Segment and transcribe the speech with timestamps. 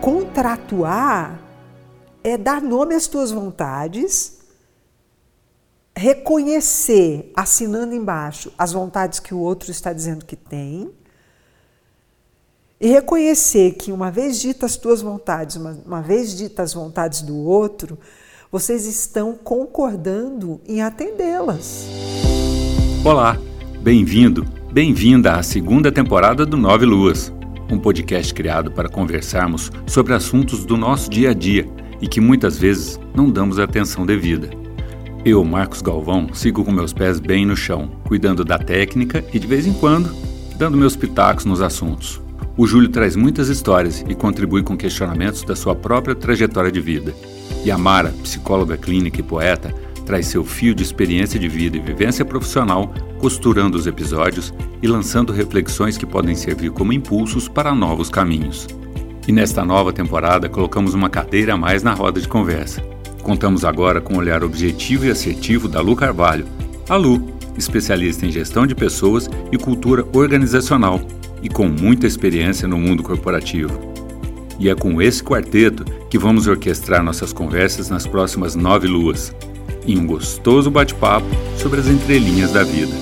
[0.00, 1.38] contratuar
[2.24, 4.38] é dar nome às tuas vontades,
[5.94, 10.90] reconhecer, assinando embaixo, as vontades que o outro está dizendo que tem,
[12.80, 17.20] e reconhecer que, uma vez ditas as tuas vontades, uma, uma vez ditas as vontades
[17.20, 17.98] do outro,
[18.50, 21.86] vocês estão concordando em atendê-las.
[23.04, 23.38] Olá,
[23.82, 27.30] bem-vindo, bem-vinda à segunda temporada do Nove Luas,
[27.70, 31.68] um podcast criado para conversarmos sobre assuntos do nosso dia a dia
[32.00, 34.50] e que muitas vezes não damos atenção devida.
[35.24, 39.46] Eu, Marcos Galvão, sigo com meus pés bem no chão, cuidando da técnica e, de
[39.46, 40.14] vez em quando,
[40.56, 42.20] dando meus pitacos nos assuntos.
[42.56, 47.14] O Júlio traz muitas histórias e contribui com questionamentos da sua própria trajetória de vida.
[47.64, 49.74] E a Mara, psicóloga clínica e poeta,
[50.10, 54.52] traz seu fio de experiência de vida e vivência profissional, costurando os episódios
[54.82, 58.66] e lançando reflexões que podem servir como impulsos para novos caminhos.
[59.28, 62.82] E nesta nova temporada colocamos uma cadeira a mais na roda de conversa.
[63.22, 66.44] Contamos agora com o olhar objetivo e assertivo da Lu Carvalho,
[66.88, 71.00] a Lu, especialista em gestão de pessoas e cultura organizacional
[71.40, 73.78] e com muita experiência no mundo corporativo.
[74.58, 79.32] E é com esse quarteto que vamos orquestrar nossas conversas nas próximas nove luas,
[79.86, 81.26] em um gostoso bate-papo
[81.58, 82.92] sobre as entrelinhas da vida.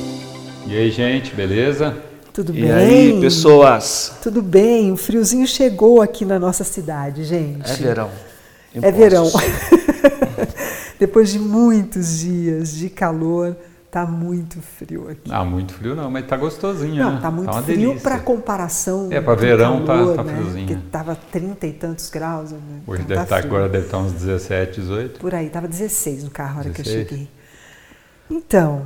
[0.67, 1.97] E aí, gente, beleza?
[2.33, 2.71] Tudo E bem?
[2.73, 4.12] aí, pessoas?
[4.23, 7.69] Tudo bem, o friozinho chegou aqui na nossa cidade, gente.
[7.71, 8.11] É verão.
[8.75, 8.99] É Impostos.
[8.99, 9.31] verão.
[11.01, 13.56] Depois de muitos dias de calor,
[13.91, 15.31] tá muito frio aqui.
[15.33, 17.20] Ah, muito frio não, mas tá gostosinho, Não, né?
[17.20, 19.08] tá muito uma frio para comparação.
[19.11, 20.34] É, do verão tá- calor, tá né?
[20.34, 20.67] friozinho.
[20.69, 22.53] Porque tava 30 e tantos graus.
[22.53, 22.59] Né?
[22.86, 23.50] Hoje Então deve tá estar, frio.
[23.50, 25.20] agora deve estar uns 17, 18.
[25.20, 27.09] Por aí, tava 16 no carro a hora que eu 16?
[27.09, 27.28] cheguei.
[28.31, 28.83] Então,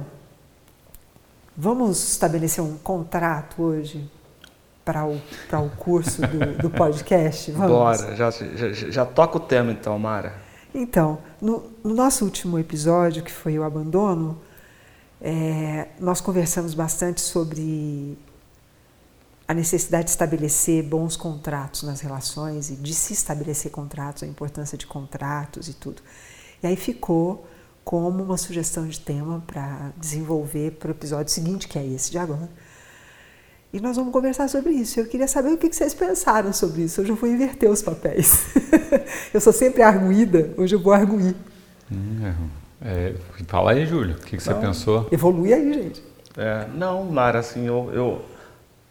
[1.57, 4.09] vamos estabelecer um contrato hoje
[4.85, 7.51] para o, para o curso do, do podcast?
[7.53, 7.71] Vamos?
[7.71, 10.35] Bora, já, já, já toca o tema então, Mara.
[10.75, 14.39] Então, no, no nosso último episódio, que foi o abandono,
[15.23, 18.19] é, nós conversamos bastante sobre
[19.47, 24.77] a necessidade de estabelecer bons contratos nas relações e de se estabelecer contratos, a importância
[24.77, 26.03] de contratos e tudo.
[26.61, 27.47] E aí ficou
[27.85, 32.19] como uma sugestão de tema para desenvolver para o episódio seguinte, que é esse de
[32.19, 32.49] agora.
[33.73, 34.99] E nós vamos conversar sobre isso.
[34.99, 37.01] Eu queria saber o que vocês pensaram sobre isso.
[37.01, 38.47] Hoje eu vou inverter os papéis.
[39.33, 41.35] eu sou sempre arguída, hoje eu vou arguir.
[41.91, 42.62] Hum, é,
[43.47, 45.09] fala aí, Júlio, o que, que você pensou?
[45.13, 46.03] Evolui aí, gente.
[46.37, 48.23] É, não, Mara, assim, eu, eu,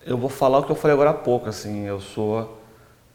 [0.06, 2.60] eu vou falar o que eu falei agora há pouco, assim, eu sou.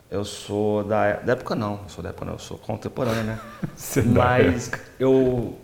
[0.09, 3.41] Eu sou da, da época não, eu sou da época não, eu sou contemporâneo, né?
[3.75, 4.71] Você dá Mas
[5.01, 5.57] eu.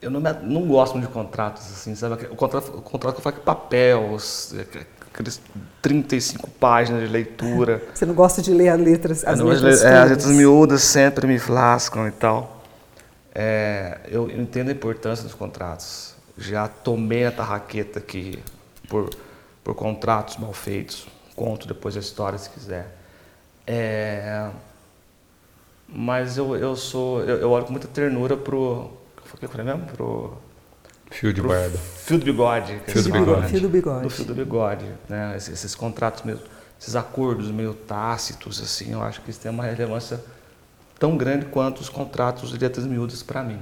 [0.00, 2.26] Eu não, me- não gosto muito de contratos, assim, sabe?
[2.26, 4.54] O contrato, o contrato que eu faço com papel, os-
[5.12, 5.40] aqueles
[5.80, 7.82] 35 páginas de leitura.
[7.94, 10.82] Você não gosta de ler as letras, as Eu não- letras é, as letras miúdas
[10.82, 12.61] sempre me lascam e tal.
[13.34, 16.14] É, eu entendo a importância dos contratos.
[16.36, 18.42] Já tomei a tarraqueta aqui
[18.88, 19.10] por,
[19.62, 21.06] por contratos mal feitos.
[21.34, 22.96] Conto depois a história se quiser.
[23.66, 24.50] É,
[25.88, 27.22] mas eu, eu sou.
[27.22, 28.90] Eu, eu olho com muita ternura pro.
[29.32, 29.86] O que eu falei mesmo?
[29.86, 30.36] Pro,
[31.12, 31.76] Fio de barba.
[31.78, 32.80] fio do bigode.
[32.86, 33.48] Fio do bigode.
[33.48, 34.02] Fio do bigode.
[34.02, 35.34] do fio do bigode, né?
[35.36, 36.42] Esses, esses contratos mesmo,
[36.80, 40.18] esses acordos meio tácitos, assim, eu acho que isso tem uma relevância
[41.02, 43.58] tão grande quanto os contratos de letras miúdas para mim.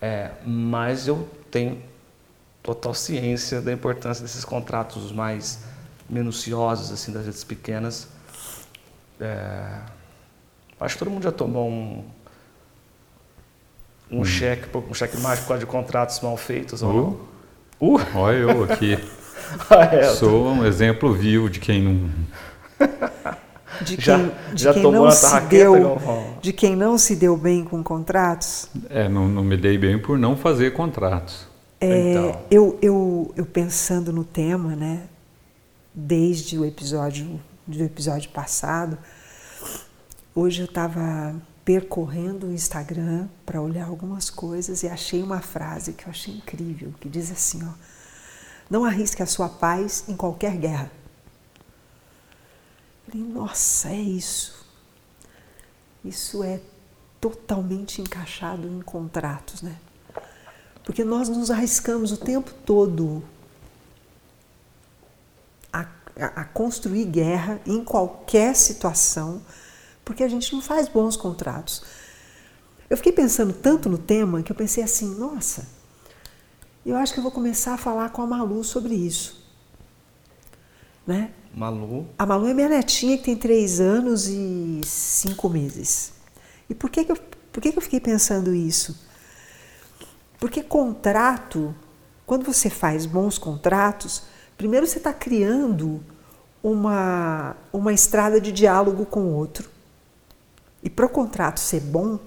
[0.00, 1.82] É, mas eu tenho
[2.62, 5.64] total ciência da importância desses contratos mais
[6.08, 8.06] minuciosos, assim, das letras pequenas.
[9.20, 9.76] É,
[10.78, 12.04] acho que todo mundo já tomou um
[14.08, 16.80] um cheque, um cheque mágico de contratos mal feitos?
[16.80, 17.18] Uh,
[17.80, 17.98] Uh!
[18.14, 18.96] olha eu aqui.
[19.68, 22.10] Ah, é, Sou um exemplo vivo de quem não.
[23.80, 24.16] De quem, Já-
[24.52, 25.98] de já quem tomou não se deu,
[26.40, 28.68] de quem não se deu bem com contratos.
[28.90, 31.46] É, não, não me dei bem por não fazer contratos.
[31.80, 32.40] É, Então.
[32.50, 35.02] eu, eu, eu pensando no tema, né,
[35.94, 38.96] desde o episódio do episódio passado,
[40.34, 46.04] hoje eu estava percorrendo o Instagram para olhar algumas coisas e achei uma frase que
[46.06, 47.72] eu achei incrível, que diz assim, ó,
[48.68, 50.90] não arrisque a sua paz em qualquer guerra.
[53.12, 54.64] Falei, nossa, é isso.
[56.02, 56.60] Isso é
[57.20, 59.76] totalmente encaixado em contratos, né?
[60.82, 63.22] Porque nós nos arriscamos o tempo todo
[65.70, 65.80] a,
[66.18, 69.42] a, a construir guerra em qualquer situação,
[70.04, 71.84] porque a gente não faz bons contratos.
[72.88, 75.68] Eu fiquei pensando tanto no tema que eu pensei assim, nossa,
[76.84, 79.46] eu acho que eu vou começar a falar com a Malu sobre isso.
[81.06, 81.32] Né?
[81.54, 82.06] Malu.
[82.18, 86.12] A Malu é minha netinha que tem três anos e cinco meses.
[86.68, 87.16] E por que, que, eu,
[87.52, 88.98] por que, que eu fiquei pensando isso?
[90.40, 91.74] Porque contrato,
[92.24, 94.22] quando você faz bons contratos,
[94.56, 96.02] primeiro você está criando
[96.62, 99.70] uma, uma estrada de diálogo com o outro.
[100.82, 102.18] E para o contrato ser bom,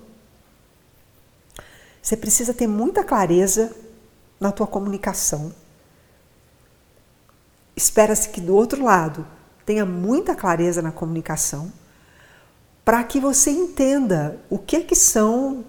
[2.02, 3.76] você precisa ter muita clareza
[4.40, 5.52] na tua comunicação.
[7.76, 9.26] Espera-se que do outro lado
[9.66, 11.72] tenha muita clareza na comunicação
[12.86, 15.66] para que você entenda o que que são,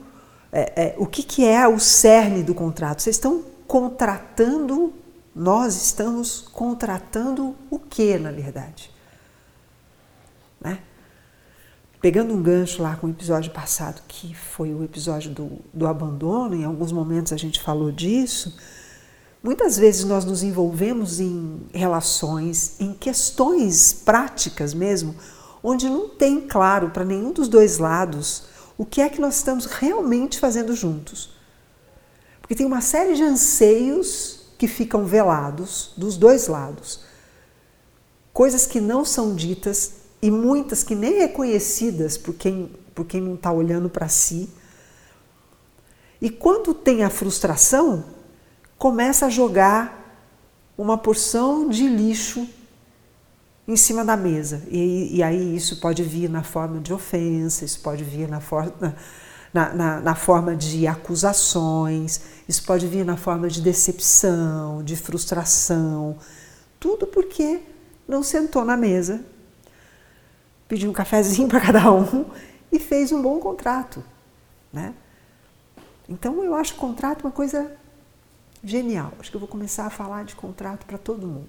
[0.52, 3.00] é, é, o que, que é o cerne do contrato.
[3.00, 4.92] Vocês estão contratando,
[5.34, 8.90] nós estamos contratando o que, na verdade?
[10.60, 10.78] Né?
[12.02, 16.54] Pegando um gancho lá com o episódio passado, que foi o episódio do, do abandono,
[16.54, 18.58] em alguns momentos a gente falou disso.
[19.46, 25.14] Muitas vezes nós nos envolvemos em relações, em questões práticas mesmo,
[25.62, 28.42] onde não tem claro para nenhum dos dois lados
[28.76, 31.30] o que é que nós estamos realmente fazendo juntos.
[32.40, 37.02] Porque tem uma série de anseios que ficam velados dos dois lados.
[38.32, 43.34] Coisas que não são ditas e muitas que nem reconhecidas por quem, por quem não
[43.34, 44.50] está olhando para si.
[46.20, 48.15] E quando tem a frustração,
[48.78, 50.04] começa a jogar
[50.76, 52.48] uma porção de lixo
[53.66, 54.62] em cima da mesa.
[54.68, 58.72] E, e aí isso pode vir na forma de ofensa, isso pode vir na, for,
[59.52, 66.16] na, na, na forma de acusações, isso pode vir na forma de decepção, de frustração.
[66.78, 67.60] Tudo porque
[68.06, 69.24] não sentou na mesa
[70.68, 72.26] pediu um cafezinho para cada um
[72.70, 74.02] e fez um bom contrato.
[74.72, 74.94] Né?
[76.08, 77.70] Então eu acho contrato uma coisa
[78.62, 79.12] genial.
[79.18, 81.48] Acho que eu vou começar a falar de contrato para todo mundo.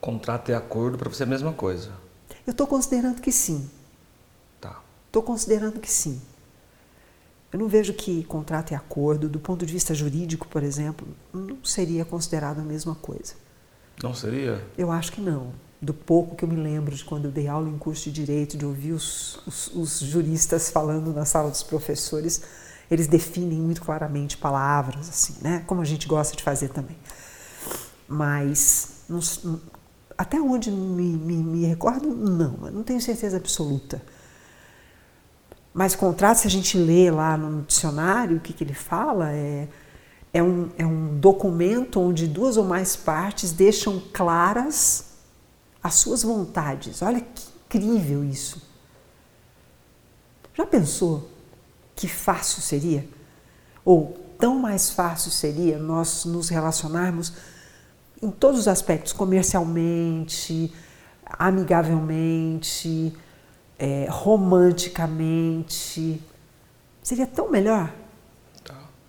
[0.00, 1.90] Contrato e acordo para você é a mesma coisa?
[2.46, 3.68] Eu estou considerando que sim.
[4.60, 4.80] Tá.
[5.06, 6.20] Estou considerando que sim.
[7.52, 11.64] Eu não vejo que contrato e acordo, do ponto de vista jurídico, por exemplo, não
[11.64, 13.34] seria considerado a mesma coisa.
[14.02, 14.64] Não seria?
[14.76, 17.68] Eu acho que não do pouco que eu me lembro de quando eu dei aula
[17.68, 22.42] em curso de direito, de ouvir os, os, os, juristas falando na sala dos professores,
[22.90, 25.62] eles definem muito claramente palavras, assim, né?
[25.66, 26.96] Como a gente gosta de fazer também.
[28.06, 29.20] Mas, não,
[30.16, 34.02] até onde me, me, me recordo, não, não tenho certeza absoluta.
[35.74, 39.68] Mas contrato, se a gente lê lá no dicionário, o que, que ele fala é,
[40.32, 45.12] é, um, é um documento onde duas ou mais partes deixam claras
[45.82, 47.02] as suas vontades.
[47.02, 48.66] Olha que incrível isso.
[50.54, 51.28] Já pensou
[51.98, 53.04] que fácil seria?
[53.84, 57.34] Ou tão mais fácil seria nós nos relacionarmos
[58.22, 60.72] em todos os aspectos, comercialmente,
[61.24, 63.12] amigavelmente,
[63.78, 66.22] é, romanticamente.
[67.02, 67.92] Seria tão melhor.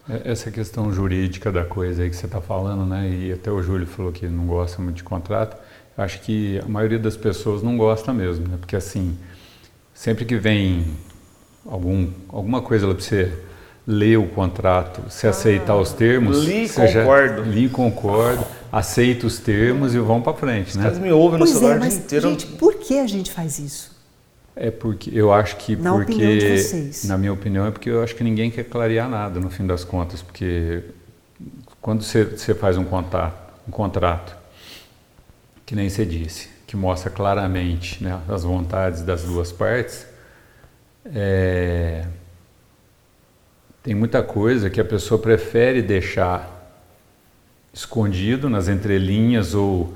[0.10, 3.08] É, essa questão jurídica da coisa aí que você está falando, né?
[3.10, 5.56] E até o Júlio falou que não gosta muito de contrato
[6.02, 8.58] acho que a maioria das pessoas não gosta mesmo, né?
[8.58, 9.18] Porque assim,
[9.94, 10.86] sempre que vem
[11.66, 13.32] algum, alguma coisa lá para você
[13.86, 19.40] ler o contrato, se ah, aceitar os termos, li concordo, já, li concordo, aceita os
[19.40, 20.92] termos e vão para frente, né?
[20.92, 22.30] Os me ouvem no pois celular é, mas, inteiro.
[22.30, 23.98] Gente, por que a gente faz isso?
[24.56, 27.06] É porque eu acho que na porque opinião de vocês.
[27.06, 29.84] na minha opinião é porque eu acho que ninguém quer clarear nada no fim das
[29.84, 30.84] contas, porque
[31.82, 34.36] quando você, você faz um contrato, um contrato
[35.66, 40.06] que nem você disse, que mostra claramente né, as vontades das duas partes,
[41.06, 42.06] é,
[43.82, 46.58] tem muita coisa que a pessoa prefere deixar
[47.74, 49.94] escondido nas entrelinhas ou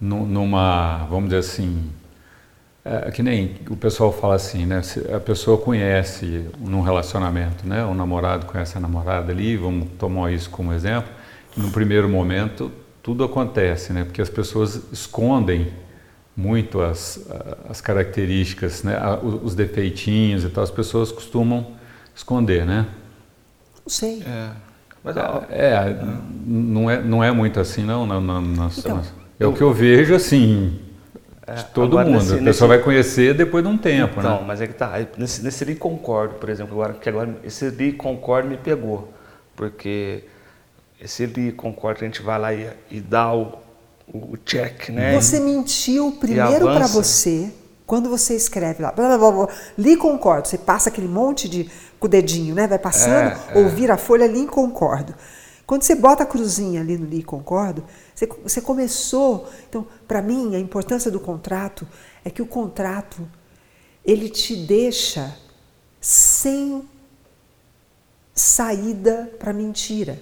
[0.00, 1.90] numa, vamos dizer assim,
[2.84, 4.82] é, que nem o pessoal fala assim, né?
[5.14, 7.84] A pessoa conhece num relacionamento, né?
[7.84, 11.10] O namorado conhece a namorada ali, vamos tomar isso como exemplo.
[11.56, 12.72] No primeiro momento
[13.02, 14.04] tudo acontece, né?
[14.04, 15.72] Porque as pessoas escondem
[16.36, 17.26] muito as,
[17.68, 18.98] as características, né?
[19.22, 20.64] os defeitinhos e tal.
[20.64, 21.72] As pessoas costumam
[22.14, 22.86] esconder, né?
[23.84, 24.22] Não sei.
[24.26, 24.50] É,
[25.04, 25.98] mas, é, é,
[26.46, 28.06] não é não é muito assim não.
[28.06, 29.02] não, não, não então,
[29.38, 30.80] é o que eu vejo assim
[31.46, 32.12] é, de todo mundo.
[32.12, 32.66] Nesse, a pessoa nesse...
[32.66, 34.44] vai conhecer depois de um tempo, então, né?
[34.46, 34.92] mas é que tá.
[35.18, 39.12] Nesse, nesse ali concordo, por exemplo, agora que agora esse ali concordo me pegou,
[39.56, 40.24] porque
[41.04, 43.58] se ele concorda, a gente vai lá e, e dá o,
[44.12, 45.14] o check, né?
[45.20, 47.52] Você mentiu primeiro para você,
[47.86, 52.06] quando você escreve lá, blá, blá, blá, li concordo, você passa aquele monte de com
[52.06, 52.66] o dedinho, né?
[52.66, 53.58] Vai passando, é, é.
[53.58, 55.14] ou vira a folha, li concordo.
[55.64, 59.48] Quando você bota a cruzinha ali no li concordo, você, você começou.
[59.68, 61.86] Então, para mim, a importância do contrato
[62.24, 63.26] é que o contrato
[64.04, 65.36] ele te deixa
[66.00, 66.88] sem
[68.34, 70.18] saída para mentira.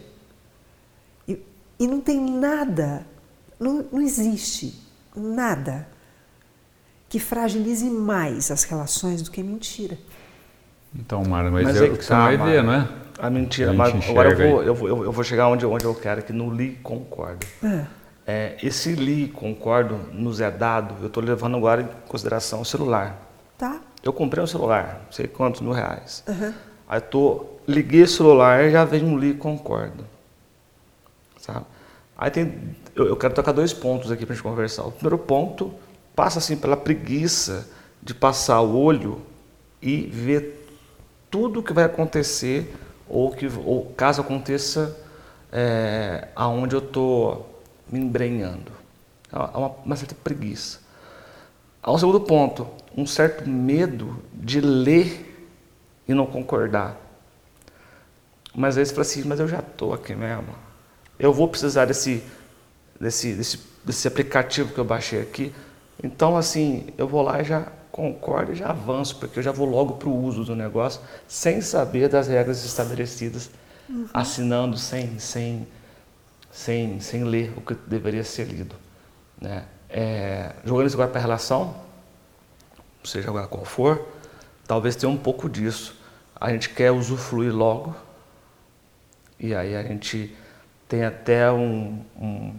[1.26, 1.42] E,
[1.78, 3.06] e não tem nada,
[3.61, 4.75] não, não existe
[5.14, 5.87] nada
[7.09, 9.99] que fragilize mais as relações do que mentira.
[10.95, 12.88] Então, Mara, mas, mas é, é o que você tá, vai Mara, ver, não é?
[13.19, 15.95] A mentira, a mas agora eu vou, eu, vou, eu vou chegar onde, onde eu
[15.95, 17.47] quero, que no li concordo.
[17.62, 17.85] É.
[18.26, 23.21] É, esse li concordo nos é dado, eu estou levando agora em consideração o celular.
[23.59, 23.81] Tá.
[24.02, 26.25] Eu comprei um celular, não sei quantos mil reais.
[26.26, 26.55] Uhum.
[26.88, 30.05] Aí eu tô, liguei o celular e já vem um li concordo.
[31.38, 31.67] Sabe?
[32.17, 34.85] Aí tem, eu, eu quero tocar dois pontos aqui para a gente conversar.
[34.85, 35.73] O primeiro ponto
[36.14, 37.68] passa assim pela preguiça
[38.02, 39.20] de passar o olho
[39.80, 40.66] e ver
[41.30, 42.75] tudo o que vai acontecer
[43.09, 44.97] ou que ou caso aconteça
[45.52, 48.73] é, aonde eu estou me embrenhando.
[49.32, 50.80] Há uma, uma, certa preguiça.
[51.82, 52.66] Há um segundo ponto,
[52.97, 55.49] um certo medo de ler
[56.06, 56.97] e não concordar.
[58.54, 60.54] Mas aí você fala assim, mas eu já estou aqui mesmo.
[61.18, 62.25] Eu vou precisar desse,
[63.00, 65.52] desse, desse, desse aplicativo que eu baixei aqui.
[66.02, 69.69] Então, assim, eu vou lá e já concordo e já avanço, porque eu já vou
[69.69, 73.50] logo para o uso do negócio, sem saber das regras estabelecidas,
[73.88, 74.07] uhum.
[74.12, 75.66] assinando sem, sem,
[76.50, 78.76] sem, sem ler o que deveria ser lido.
[79.40, 79.64] Né?
[79.88, 81.75] É, jogando isso agora para a relação,
[83.02, 84.07] seja agora qual for,
[84.66, 85.99] talvez tenha um pouco disso.
[86.37, 87.95] A gente quer usufruir logo,
[89.38, 90.35] e aí a gente
[90.88, 92.54] tem até um, um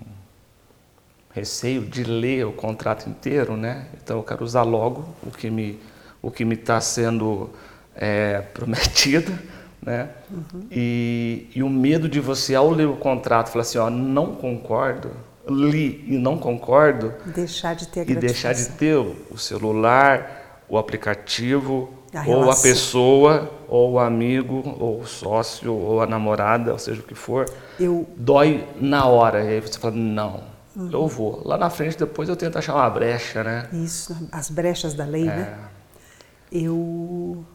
[1.33, 3.87] receio de ler o contrato inteiro, né?
[4.01, 5.79] Então eu quero usar logo o que me
[6.21, 7.49] o que me está sendo
[7.95, 9.31] é, prometido,
[9.81, 10.09] né?
[10.29, 10.67] Uhum.
[10.69, 15.11] E, e o medo de você ao ler o contrato falar assim, ó, não concordo,
[15.49, 21.89] li e não concordo, deixar de ter e deixar de ter o celular, o aplicativo
[22.13, 26.99] a ou a pessoa, ou o amigo, ou o sócio, ou a namorada, ou seja
[26.99, 27.45] o que for,
[27.79, 28.05] eu...
[28.17, 29.43] dói na hora.
[29.43, 30.43] E aí você fala, não,
[30.75, 30.89] Uhum.
[30.91, 31.41] Eu vou.
[31.45, 33.67] Lá na frente, depois eu tento achar uma brecha, né?
[33.73, 35.33] Isso, as brechas da lei, né?
[35.33, 35.37] é.
[35.37, 35.57] né?
[36.51, 37.45] Eu,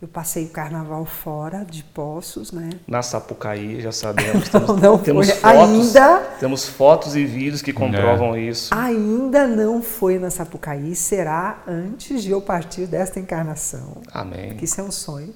[0.00, 2.70] eu passei o carnaval fora de Poços, né?
[2.86, 4.48] Na Sapucaí, já sabemos.
[4.48, 5.36] Temos, não, não temos foi.
[5.38, 8.40] fotos, ainda, temos fotos e vídeos que comprovam é.
[8.40, 8.74] isso.
[8.74, 13.98] Ainda não foi na Sapucaí, será antes de eu partir desta encarnação.
[14.12, 14.56] Amém.
[14.56, 15.34] Que isso é um sonho.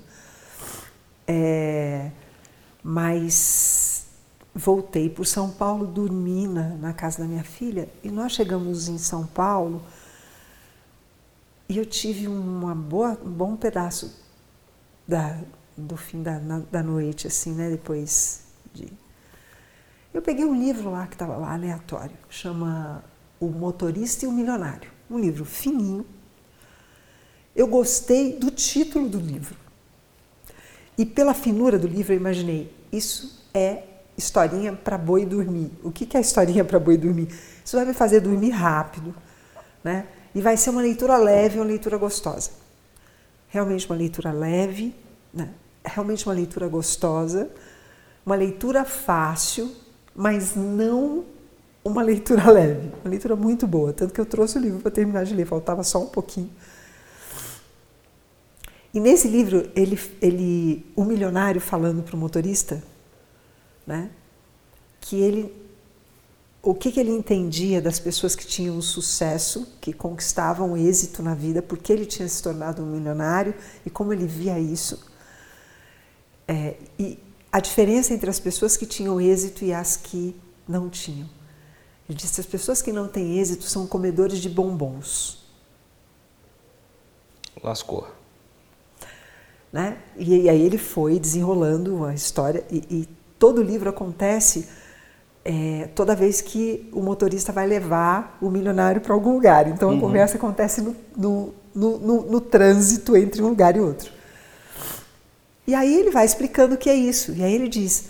[1.26, 2.10] É,
[2.82, 3.93] mas
[4.54, 8.98] voltei para São Paulo, dormi na, na, casa da minha filha e nós chegamos em
[8.98, 9.82] São Paulo
[11.68, 14.14] e eu tive uma boa, um bom pedaço
[15.08, 15.40] da,
[15.76, 17.70] do fim da, na, da noite, assim, né?
[17.70, 18.92] Depois de.
[20.12, 23.02] Eu peguei um livro lá que estava lá aleatório, chama
[23.40, 24.90] O Motorista e o Milionário.
[25.10, 26.06] Um livro fininho.
[27.56, 29.56] Eu gostei do título do livro.
[30.96, 35.70] E pela finura do livro eu imaginei, isso é historinha para boi dormir.
[35.82, 37.28] O que é historinha para boi dormir?
[37.64, 39.14] Isso vai me fazer dormir rápido,
[39.82, 40.06] né?
[40.34, 42.50] E vai ser uma leitura leve, uma leitura gostosa.
[43.48, 44.94] Realmente uma leitura leve,
[45.32, 45.50] né?
[45.84, 47.50] realmente uma leitura gostosa,
[48.24, 49.70] uma leitura fácil,
[50.14, 51.24] mas não
[51.84, 53.92] uma leitura leve, uma leitura muito boa.
[53.92, 56.50] Tanto que eu trouxe o livro para terminar de ler, faltava só um pouquinho.
[58.92, 62.82] E nesse livro, ele, ele, o milionário falando para o motorista,
[63.86, 64.10] né?
[65.00, 65.64] que ele
[66.62, 71.60] o que, que, ele entendia das pessoas que tinham sucesso, que conquistavam êxito na vida,
[71.60, 75.04] porque ele tinha se tornado um milionário e como ele via isso.
[76.48, 77.18] É, e
[77.52, 80.34] a diferença entre as pessoas que tinham êxito e as que
[80.66, 81.28] não tinham.
[82.08, 85.44] Ele disse: as pessoas que não têm êxito são comedores de bombons.
[87.62, 88.08] Lascou.
[89.70, 89.98] Né?
[90.16, 93.08] E, e aí ele foi desenrolando a história e, e
[93.44, 94.66] todo o livro acontece
[95.44, 99.68] é, toda vez que o motorista vai levar o milionário para algum lugar.
[99.68, 100.00] Então a uhum.
[100.00, 104.10] conversa acontece no, no, no, no, trânsito entre um lugar e outro.
[105.66, 107.32] E aí ele vai explicando o que é isso.
[107.32, 108.06] E aí ele diz: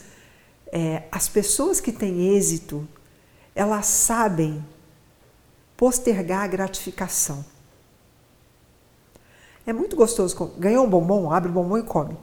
[0.71, 2.87] é, as pessoas que têm êxito,
[3.57, 4.64] elas sabem
[5.76, 7.45] postergar a gratificação.
[9.67, 10.53] É muito gostoso.
[10.57, 12.17] Ganhou um bombom, abre o bombom e come.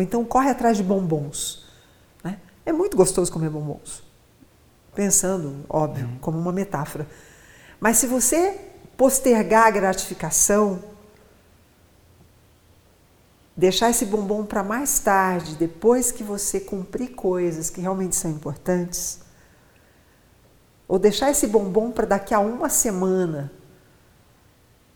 [0.00, 1.62] Ou então corre atrás de bombons.
[2.24, 2.38] Né?
[2.64, 4.02] É muito gostoso comer bombons.
[4.94, 6.18] Pensando, óbvio, uhum.
[6.22, 7.06] como uma metáfora.
[7.78, 8.58] Mas se você
[8.96, 10.82] postergar a gratificação,
[13.54, 19.20] deixar esse bombom para mais tarde, depois que você cumprir coisas que realmente são importantes,
[20.88, 23.52] ou deixar esse bombom para daqui a uma semana,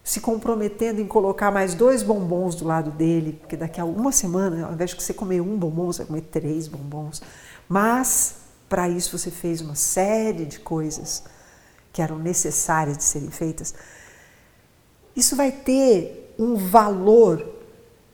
[0.05, 4.67] se comprometendo em colocar mais dois bombons do lado dele, porque daqui a uma semana,
[4.67, 7.23] ao invés de você comer um bombom, você vai comer três bombons.
[7.67, 8.35] Mas,
[8.69, 11.25] para isso, você fez uma série de coisas
[11.91, 13.75] que eram necessárias de serem feitas.
[15.17, 17.43] Isso vai ter um valor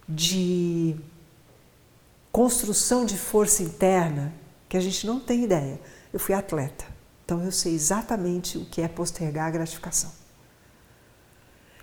[0.09, 0.94] de
[2.30, 4.32] construção de força interna
[4.68, 5.80] que a gente não tem ideia.
[6.12, 6.85] Eu fui atleta.
[7.25, 10.19] Então eu sei exatamente o que é postergar a gratificação.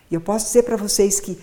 [0.09, 1.39] E eu posso dizer para vocês que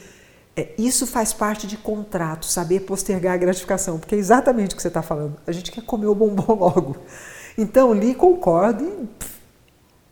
[0.56, 4.82] é, isso faz parte de contrato, saber postergar a gratificação, porque é exatamente o que
[4.82, 5.36] você está falando.
[5.46, 6.96] A gente quer comer o bombom logo.
[7.58, 9.34] Então, li, concordo e pff,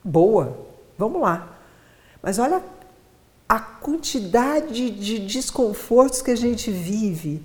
[0.05, 0.67] boa,
[0.99, 1.59] vamos lá.
[2.23, 2.63] Mas olha
[3.49, 7.43] a quantidade de desconfortos que a gente vive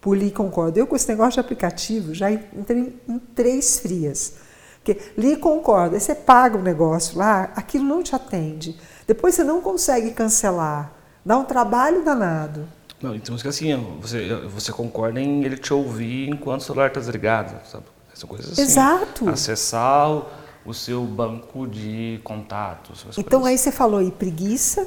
[0.00, 0.78] por li, concordo.
[0.78, 4.34] Eu com esse negócio de aplicativo já entrei em três frias.
[4.76, 8.78] Porque li concorda, aí você paga o um negócio lá, aquilo não te atende.
[9.08, 10.92] Depois você não consegue cancelar.
[11.24, 12.68] Dá um trabalho danado.
[13.00, 17.54] Não, então assim, você, você concorda em ele te ouvir enquanto o celular está desligado,
[17.66, 17.86] sabe?
[18.12, 18.60] São coisas assim.
[18.62, 19.28] Exato.
[19.30, 20.26] Acessar o,
[20.66, 23.06] o seu banco de contatos.
[23.16, 24.86] Então aí você falou aí preguiça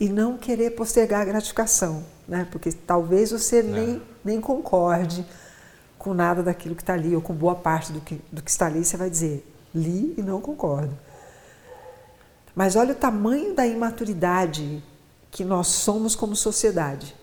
[0.00, 2.48] e não querer postergar a gratificação, né?
[2.50, 3.62] Porque talvez você é.
[3.62, 5.24] nem, nem concorde
[5.96, 8.66] com nada daquilo que está ali, ou com boa parte do que, do que está
[8.66, 10.96] ali, você vai dizer, li e não concordo.
[12.60, 14.82] Mas olha o tamanho da imaturidade
[15.30, 17.16] que nós somos como sociedade.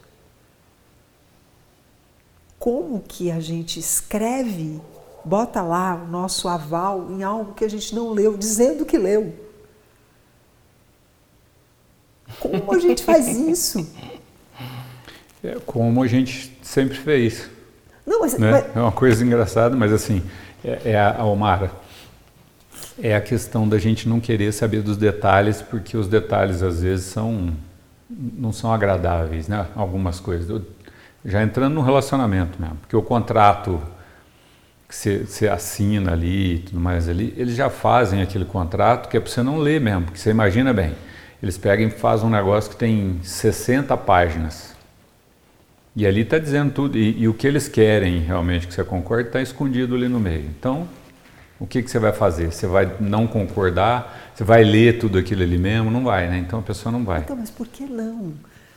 [2.57, 4.81] Como que a gente escreve,
[5.23, 9.31] bota lá o nosso aval em algo que a gente não leu, dizendo que leu.
[12.39, 13.87] Como a gente faz isso?
[15.43, 17.47] É como a gente sempre fez.
[18.03, 18.51] Não, mas, né?
[18.53, 18.75] mas...
[18.75, 20.23] É uma coisa engraçada, mas assim,
[20.65, 21.85] é, é a, a Omara.
[23.01, 27.05] É a questão da gente não querer saber dos detalhes, porque os detalhes às vezes
[27.05, 27.53] são
[28.09, 29.67] não são agradáveis, né?
[29.75, 30.61] Algumas coisas.
[31.25, 33.81] Já entrando no relacionamento mesmo, porque o contrato
[34.87, 39.19] que você assina ali e tudo mais ali, eles já fazem aquele contrato que é
[39.19, 40.95] para você não ler mesmo, porque você imagina bem,
[41.43, 44.73] eles pegam e fazem um negócio que tem 60 páginas.
[45.93, 49.29] E ali está dizendo tudo, e, e, o que eles querem realmente que você concorde
[49.29, 50.45] está escondido ali no meio.
[50.45, 50.87] Então,
[51.59, 52.51] o que, que você vai fazer?
[52.51, 54.31] Você vai não concordar?
[54.33, 55.89] Você vai ler tudo aquilo ali mesmo?
[55.89, 56.37] Não vai, né?
[56.37, 57.21] Então a pessoa não vai.
[57.21, 58.33] Então, mas por que não?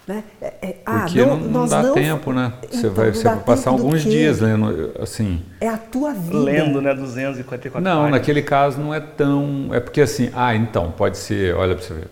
[0.07, 0.25] Né?
[0.41, 1.95] É, é, ah, Porque não, não, não dá não...
[1.95, 2.53] tempo, né?
[2.65, 5.43] Então, você vai, você vai passar alguns dias lendo, assim...
[5.61, 6.39] É a tua vida.
[6.39, 6.95] Lendo, né?
[6.95, 8.11] 254 Não, páginas.
[8.11, 9.69] naquele caso não é tão...
[9.73, 12.09] É porque assim, ah, então, pode ser, olha para você ver,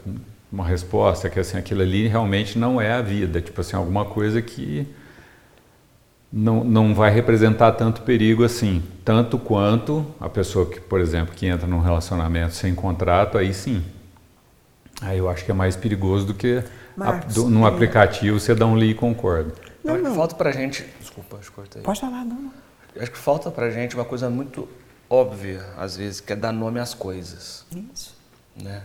[0.52, 3.40] uma resposta que assim, aquilo ali realmente não é a vida.
[3.40, 4.86] Tipo assim, alguma coisa que
[6.32, 11.46] não, não vai representar tanto perigo assim, tanto quanto a pessoa que, por exemplo, que
[11.46, 13.82] entra num relacionamento sem contrato, aí sim.
[15.00, 16.62] Aí eu acho que é mais perigoso do que
[16.96, 17.68] Marcos, a, do, num é.
[17.68, 19.54] aplicativo você dá um li e concorda.
[19.82, 20.14] Não, não.
[20.14, 20.84] Falta pra gente.
[21.00, 21.82] Desculpa, acho que cortei.
[21.82, 22.52] Pode falar, não.
[22.98, 24.68] Acho que falta pra gente uma coisa muito
[25.08, 27.64] óbvia, às vezes, que é dar nome às coisas.
[27.94, 28.16] Isso.
[28.60, 28.82] Né?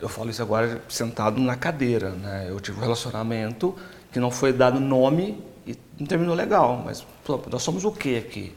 [0.00, 2.10] Eu falo isso agora sentado na cadeira.
[2.10, 2.46] Né?
[2.48, 3.76] Eu tive um relacionamento
[4.10, 7.06] que não foi dado nome e não terminou legal, mas
[7.50, 8.56] nós somos o que aqui?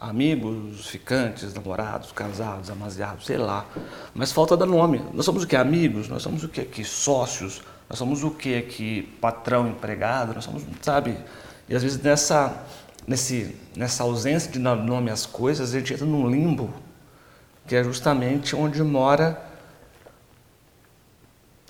[0.00, 3.66] Amigos, ficantes, namorados, casados, amaziados, sei lá.
[4.14, 5.04] Mas falta dar nome.
[5.12, 5.56] Nós somos o que?
[5.56, 6.08] Amigos?
[6.08, 6.84] Nós somos o que aqui?
[6.84, 7.62] Sócios?
[7.88, 9.02] Nós somos o que aqui?
[9.20, 10.34] Patrão, empregado?
[10.34, 11.18] Nós somos, sabe?
[11.68, 12.64] E às vezes nessa,
[13.08, 16.72] nesse, nessa ausência de dar nome às coisas, a gente entra num limbo,
[17.66, 19.50] que é justamente onde mora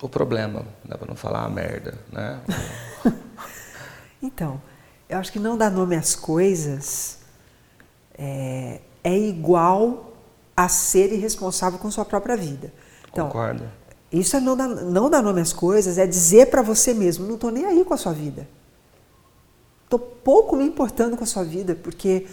[0.02, 2.40] o problema, dá para não falar a merda, né?
[4.22, 4.61] então,
[5.12, 7.18] eu acho que não dar nome às coisas
[8.16, 10.14] é, é igual
[10.57, 12.72] a ser irresponsável com sua própria vida.
[13.11, 13.64] Então, Concordo.
[14.11, 17.35] Isso é não dar, não dar nome às coisas, é dizer para você mesmo, não
[17.35, 18.48] estou nem aí com a sua vida.
[19.85, 22.27] Estou pouco me importando com a sua vida, porque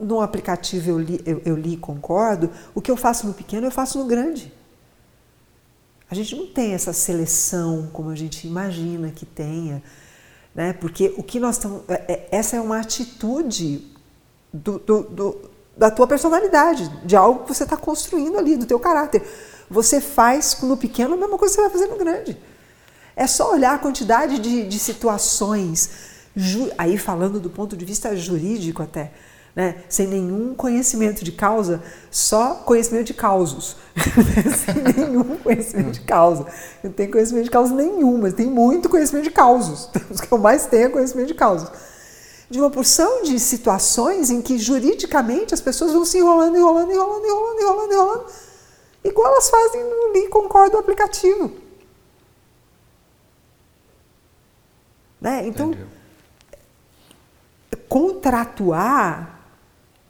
[0.00, 3.70] no aplicativo eu li, eu, eu li concordo, o que eu faço no pequeno eu
[3.70, 4.52] faço no grande.
[6.10, 9.82] A gente não tem essa seleção como a gente imagina que tenha
[10.54, 10.72] né?
[10.72, 11.82] Porque o que nós estamos.
[11.88, 13.90] É, é, essa é uma atitude
[14.52, 18.78] do, do, do, da tua personalidade, de algo que você está construindo ali, do teu
[18.78, 19.22] caráter.
[19.68, 22.38] Você faz no pequeno a mesma coisa que você vai fazer no grande.
[23.16, 25.90] É só olhar a quantidade de, de situações,
[26.76, 29.12] aí falando do ponto de vista jurídico até,
[29.54, 29.84] né?
[29.88, 33.76] sem nenhum conhecimento de causa, só conhecimento de causos.
[34.64, 36.42] sem nenhum conhecimento de causa.
[36.82, 39.88] Eu não tenho conhecimento de causa nenhum, mas tem muito conhecimento de causos.
[40.10, 41.70] Os que eu mais tenho é conhecimento de causos.
[42.50, 47.24] De uma porção de situações em que juridicamente as pessoas vão se enrolando, enrolando, enrolando,
[47.24, 48.24] enrolando, enrolando, enrolando,
[49.04, 51.52] igual elas fazem no Li Concordo aplicativo.
[55.20, 55.46] Né?
[55.46, 55.88] Então, Entendeu.
[57.88, 59.33] contratuar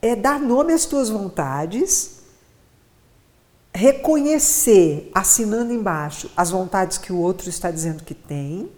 [0.05, 2.21] é dar nome às tuas vontades,
[3.73, 8.71] reconhecer, assinando embaixo, as vontades que o outro está dizendo que tem,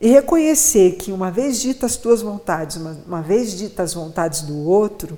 [0.00, 4.42] e reconhecer que, uma vez ditas as tuas vontades, uma, uma vez ditas as vontades
[4.42, 5.16] do outro,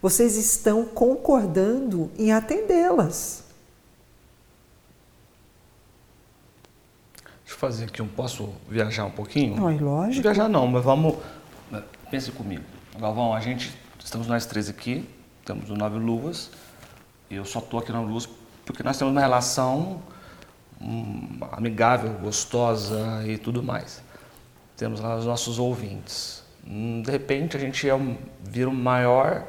[0.00, 3.44] vocês estão concordando em atendê-las.
[7.44, 8.08] Deixa eu fazer aqui um.
[8.08, 9.56] Posso viajar um pouquinho?
[9.56, 10.22] Não, é lógico.
[10.22, 11.14] Viajar não, mas vamos.
[12.10, 12.75] Pense comigo.
[12.98, 15.06] Galvão, a gente, estamos nós três aqui,
[15.44, 16.50] temos o Nove Luvas,
[17.30, 18.26] eu só estou aqui na Luz
[18.64, 20.02] porque nós temos uma relação
[20.80, 24.02] hum, amigável, gostosa e tudo mais.
[24.76, 26.42] Temos lá os nossos ouvintes.
[26.66, 29.46] Hum, de repente a gente é um, vira o maior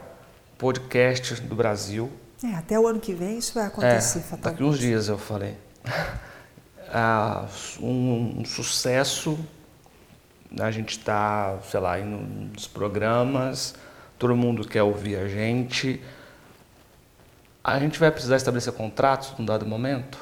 [0.57, 2.12] podcast do Brasil.
[2.43, 4.23] É, até o ano que vem isso vai acontecer.
[4.33, 5.57] É, daqui uns dias eu falei.
[6.93, 7.45] ah,
[7.79, 9.39] um, um sucesso
[10.60, 12.17] a gente está, sei lá, indo
[12.53, 13.75] nos programas,
[14.17, 16.01] todo mundo quer ouvir a gente.
[17.63, 20.17] A gente vai precisar estabelecer contratos num dado momento?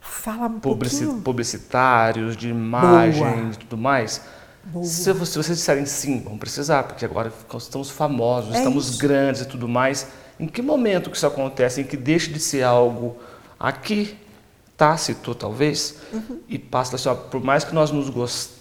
[0.00, 1.22] Fala um Publici pouquinho.
[1.22, 4.22] Publicitários, de imagem e tudo mais.
[4.64, 4.84] Boa.
[4.84, 8.98] Se, vocês disserem sim, vamos precisar, porque agora estamos famosos, é estamos isso.
[8.98, 10.08] grandes e tudo mais.
[10.40, 11.82] Em que momento que isso acontece?
[11.82, 13.18] Em que deixa de ser algo
[13.60, 14.18] aqui
[14.76, 16.40] tácito, talvez, uhum.
[16.48, 18.53] e passa assim, ó, por mais que nós nos gostemos,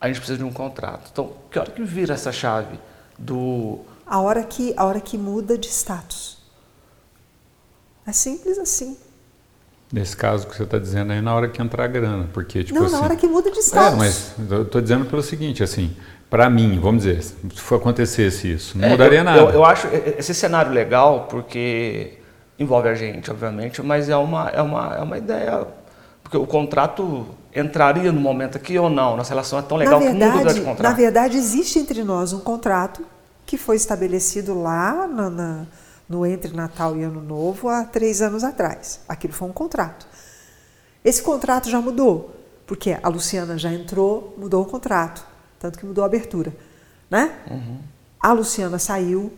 [0.00, 1.10] a gente precisa de um contrato.
[1.12, 2.78] Então, que hora que vira essa chave
[3.18, 3.80] do...
[4.06, 6.38] A hora que, a hora que muda de status.
[8.06, 8.96] É simples assim.
[9.92, 12.78] Nesse caso que você está dizendo aí, na hora que entrar a grana, porque tipo
[12.78, 13.92] Não, assim, na hora que muda de status.
[13.92, 15.96] É, mas eu estou dizendo pelo seguinte, assim,
[16.28, 19.40] para mim, vamos dizer, se for acontecesse isso, não é, mudaria eu, nada.
[19.40, 22.18] Eu, eu acho esse cenário legal porque
[22.58, 25.66] envolve a gente, obviamente, mas é uma, é uma, é uma ideia.
[26.22, 29.16] Porque o contrato entraria no momento aqui ou não?
[29.16, 30.82] Nossa relação é tão legal verdade, que muda de contrato.
[30.82, 33.04] Na verdade, existe entre nós um contrato
[33.44, 35.66] que foi estabelecido lá na, na,
[36.08, 39.00] no Entre Natal e Ano Novo há três anos atrás.
[39.08, 40.06] Aquilo foi um contrato.
[41.04, 42.34] Esse contrato já mudou,
[42.66, 45.24] porque a Luciana já entrou, mudou o contrato,
[45.58, 46.54] tanto que mudou a abertura.
[47.10, 47.34] Né?
[47.50, 47.78] Uhum.
[48.20, 49.32] A Luciana saiu,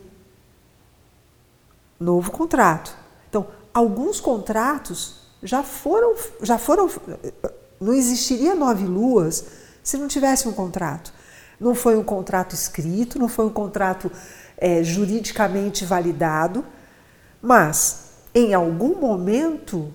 [1.98, 2.94] novo contrato.
[3.31, 6.90] Então, alguns contratos já foram, já foram,
[7.83, 9.45] não existiria nove luas
[9.83, 11.12] se não tivesse um contrato.
[11.59, 14.11] Não foi um contrato escrito, não foi um contrato
[14.57, 16.64] é, juridicamente validado,
[17.40, 19.92] mas em algum momento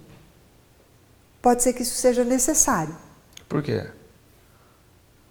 [1.42, 2.96] pode ser que isso seja necessário.
[3.48, 3.90] Por quê?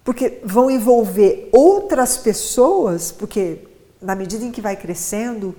[0.03, 3.67] Porque vão envolver outras pessoas, porque
[4.01, 5.55] na medida em que vai crescendo,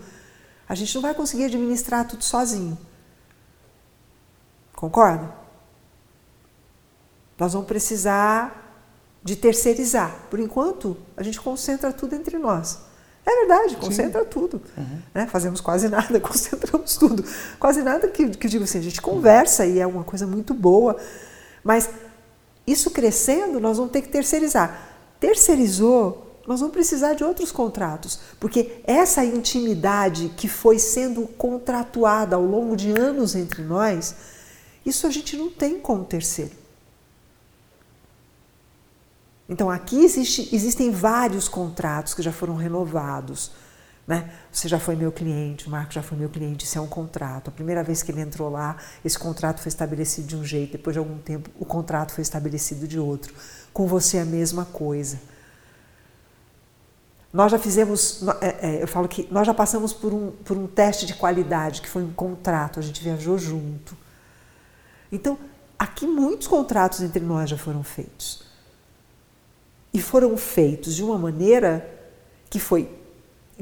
[0.68, 2.76] a gente não vai conseguir administrar tudo sozinho.
[4.74, 5.47] Concorda?
[7.38, 8.68] Nós vamos precisar
[9.22, 10.27] de terceirizar.
[10.31, 12.81] Por enquanto, a gente concentra tudo entre nós.
[13.24, 14.29] É verdade, concentra Sim.
[14.31, 14.62] tudo.
[14.77, 14.98] Uhum.
[15.14, 15.27] Né?
[15.27, 17.22] Fazemos quase nada, concentramos tudo.
[17.59, 20.96] Quase nada que, que digo assim, a gente conversa e é uma coisa muito boa.
[21.62, 21.90] Mas
[22.66, 24.81] isso crescendo, nós vamos ter que terceirizar.
[25.20, 32.44] Terceirizou, nós vamos precisar de outros contratos, porque essa intimidade que foi sendo contratuada ao
[32.44, 34.14] longo de anos entre nós,
[34.87, 36.53] isso a gente não tem como terceiro.
[39.48, 43.50] Então aqui existe, existem vários contratos que já foram renovados.
[44.06, 44.30] Né?
[44.50, 47.48] Você já foi meu cliente, o Marco já foi meu cliente, isso é um contrato.
[47.48, 50.94] A primeira vez que ele entrou lá, esse contrato foi estabelecido de um jeito, depois
[50.94, 53.34] de algum tempo, o contrato foi estabelecido de outro.
[53.72, 55.20] Com você é a mesma coisa.
[57.30, 60.66] Nós já fizemos, é, é, eu falo que nós já passamos por um, por um
[60.66, 63.94] teste de qualidade, que foi um contrato, a gente viajou junto.
[65.12, 65.38] Então,
[65.78, 68.47] aqui muitos contratos entre nós já foram feitos.
[69.92, 71.88] E foram feitos de uma maneira
[72.51, 72.90] que foi,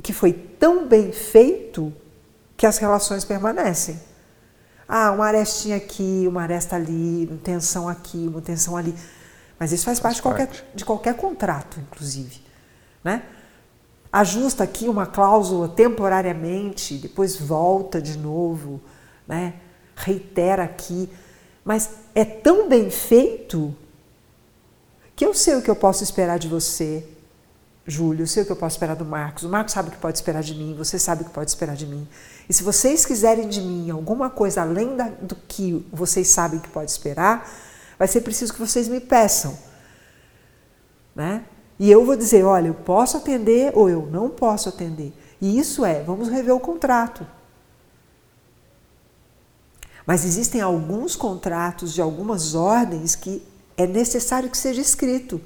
[0.02, 1.92] que foi tão bem feito
[2.56, 4.00] que as relações permanecem.
[4.88, 8.94] Ah, uma arestinha aqui, uma aresta ali, uma tensão aqui, uma tensão ali.
[9.58, 10.52] Mas isso faz, faz parte, parte.
[10.52, 12.40] De, qualquer, de qualquer contrato, inclusive.
[13.02, 13.22] Né?
[14.12, 18.80] ajusta aqui uma cláusula temporariamente, depois volta de novo,
[19.26, 19.54] né?
[19.94, 21.10] reitera aqui.
[21.62, 23.74] Mas é tão bem feito
[25.16, 27.08] que eu sei o que eu posso esperar de você,
[27.86, 29.98] Júlio, eu sei o que eu posso esperar do Marcos, o Marcos sabe o que
[29.98, 32.06] pode esperar de mim, você sabe o que pode esperar de mim.
[32.46, 36.68] E se vocês quiserem de mim alguma coisa além da, do que vocês sabem que
[36.68, 37.50] pode esperar,
[37.98, 39.56] vai ser preciso que vocês me peçam.
[41.14, 41.44] Né?
[41.78, 45.14] E eu vou dizer, olha, eu posso atender ou eu não posso atender.
[45.40, 47.26] E isso é, vamos rever o contrato.
[50.06, 53.42] Mas existem alguns contratos de algumas ordens que
[53.76, 55.40] é necessário que seja escrito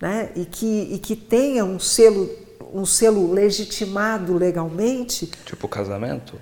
[0.00, 0.30] né?
[0.34, 2.28] e, que, e que tenha um selo,
[2.74, 5.26] um selo legitimado legalmente.
[5.44, 6.38] Tipo casamento?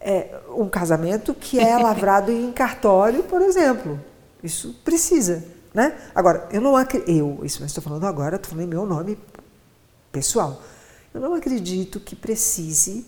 [0.00, 4.00] É, um casamento que é lavrado em cartório, por exemplo.
[4.42, 5.44] Isso precisa.
[5.74, 5.96] Né?
[6.14, 9.18] Agora, eu não acredito, eu, isso estou falando agora, estou falando em meu nome
[10.12, 10.62] pessoal.
[11.12, 13.04] Eu não acredito que precise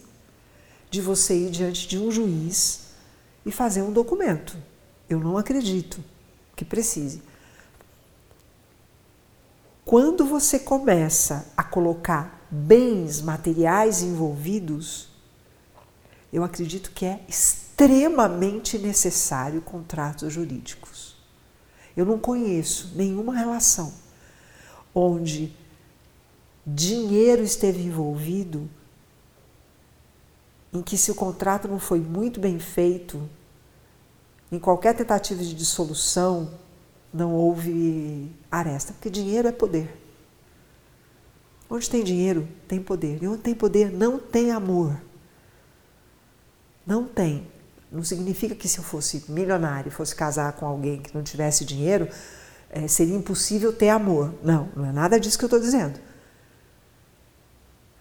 [0.91, 2.81] de você ir diante de um juiz
[3.47, 4.57] e fazer um documento.
[5.09, 5.99] Eu não acredito
[6.55, 7.23] que precise.
[9.85, 15.09] Quando você começa a colocar bens materiais envolvidos,
[16.33, 21.17] eu acredito que é extremamente necessário contratos jurídicos.
[21.97, 23.93] Eu não conheço nenhuma relação
[24.95, 25.55] onde
[26.67, 28.71] dinheiro esteve envolvido
[30.73, 33.29] em que se o contrato não foi muito bem feito,
[34.51, 36.55] em qualquer tentativa de dissolução,
[37.13, 40.03] não houve aresta, porque dinheiro é poder.
[41.69, 43.23] Onde tem dinheiro, tem poder.
[43.23, 45.01] E onde tem poder, não tem amor.
[46.87, 47.47] Não tem.
[47.91, 52.09] Não significa que se eu fosse milionário, fosse casar com alguém que não tivesse dinheiro,
[52.71, 54.35] é, seria impossível ter amor.
[54.43, 55.99] Não, não é nada disso que eu estou dizendo.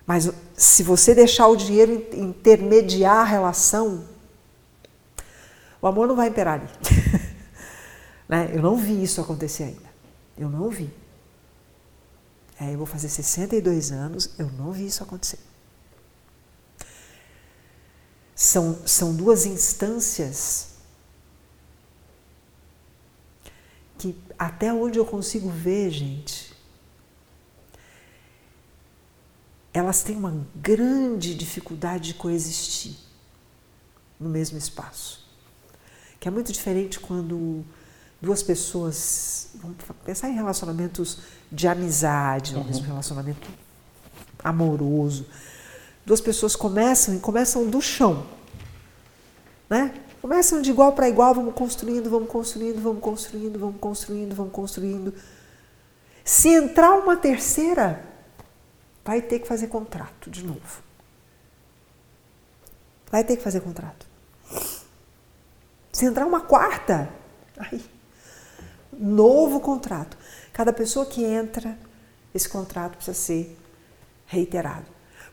[0.06, 4.06] Mas se você deixar o dinheiro intermediar a relação,
[5.82, 6.70] o amor não vai imperar ali.
[8.32, 8.50] Né?
[8.54, 9.92] Eu não vi isso acontecer ainda.
[10.38, 10.90] Eu não vi.
[12.58, 15.40] É, eu vou fazer 62 anos, eu não vi isso acontecer.
[18.34, 20.76] São, são duas instâncias
[23.98, 26.56] que, até onde eu consigo ver, gente,
[29.74, 32.96] elas têm uma grande dificuldade de coexistir
[34.20, 35.28] no mesmo espaço.
[36.20, 37.66] Que é muito diferente quando
[38.22, 41.20] duas pessoas, vamos pensar em relacionamentos
[41.52, 42.62] de amizade, uhum.
[42.62, 43.50] um relacionamento
[44.44, 45.26] amoroso.
[46.06, 48.26] Duas pessoas começam e começam do chão,
[49.70, 49.94] né?
[50.22, 55.14] Começam de igual para igual, vamos construindo, vamos construindo, vamos construindo, vamos construindo, vamos construindo.
[56.24, 58.06] Se entrar uma terceira,
[59.04, 60.84] vai ter que fazer contrato de novo.
[63.10, 64.06] Vai ter que fazer contrato.
[65.92, 67.10] Se entrar uma quarta,
[67.58, 67.84] aí
[68.98, 70.18] novo contrato.
[70.54, 71.78] Cada pessoa que entra,
[72.34, 73.58] esse contrato precisa ser
[74.26, 74.86] reiterado.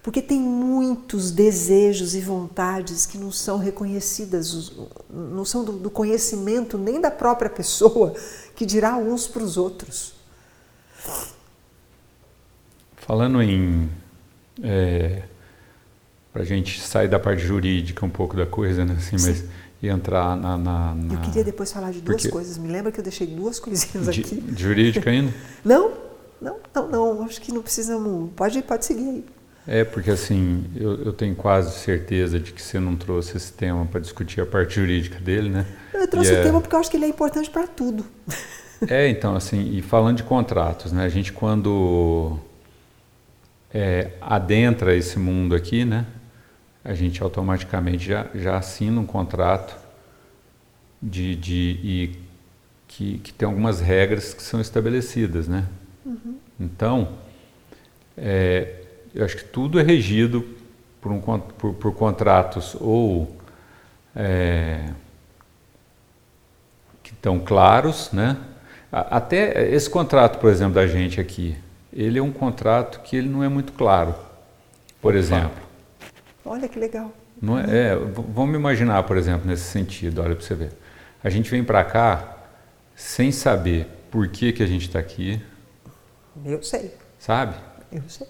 [0.02, 4.72] Porque tem muitos desejos e vontades que não são reconhecidas,
[5.10, 8.14] não são do, do conhecimento nem da própria pessoa,
[8.54, 10.14] que dirá uns para os outros.
[12.96, 13.90] Falando em.
[14.62, 15.22] É,
[16.32, 18.94] para a gente sair da parte jurídica um pouco da coisa, né?
[18.98, 19.44] Assim, mas
[19.82, 22.28] e entrar na, na, na, Eu queria depois falar de duas Porque...
[22.28, 22.58] coisas.
[22.58, 24.22] Me lembra que eu deixei duas coisinhas aqui.
[24.22, 25.32] De jurídica ainda?
[25.64, 25.92] não,
[26.40, 27.22] não, não, não.
[27.24, 28.30] Acho que não precisamos.
[28.34, 29.24] Pode, pode seguir aí.
[29.66, 33.84] É, porque assim, eu, eu tenho quase certeza de que você não trouxe esse tema
[33.84, 35.66] para discutir a parte jurídica dele, né?
[35.92, 36.42] Eu trouxe e o é...
[36.42, 38.04] tema porque eu acho que ele é importante para tudo.
[38.88, 41.04] É, então, assim, e falando de contratos, né?
[41.04, 42.38] A gente quando
[43.74, 46.06] é, adentra esse mundo aqui, né?
[46.88, 49.76] A gente automaticamente já, já assina um contrato
[51.02, 52.18] de, de, e
[52.88, 55.66] que, que tem algumas regras que são estabelecidas, né?
[56.06, 56.38] Uhum.
[56.58, 57.10] Então,
[58.16, 60.42] é, eu acho que tudo é regido
[60.98, 63.36] por, um, por, por contratos ou
[64.16, 64.88] é,
[67.02, 68.38] que estão claros, né?
[68.90, 71.54] Até esse contrato, por exemplo, da gente aqui,
[71.92, 74.14] ele é um contrato que ele não é muito claro.
[75.02, 75.67] Por exemplo,
[76.48, 77.12] Olha que legal.
[77.40, 80.72] Não é, é, vamos imaginar, por exemplo, nesse sentido, olha para você ver.
[81.22, 82.36] A gente vem para cá
[82.96, 85.40] sem saber por que, que a gente está aqui.
[86.44, 86.94] Eu sei.
[87.18, 87.54] Sabe?
[87.92, 88.26] Eu sei.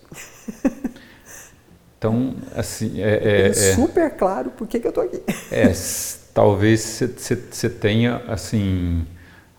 [1.98, 5.20] Então, assim, é, é, é, super claro por que, que eu estou aqui.
[5.50, 5.72] É,
[6.32, 9.04] talvez você tenha, assim,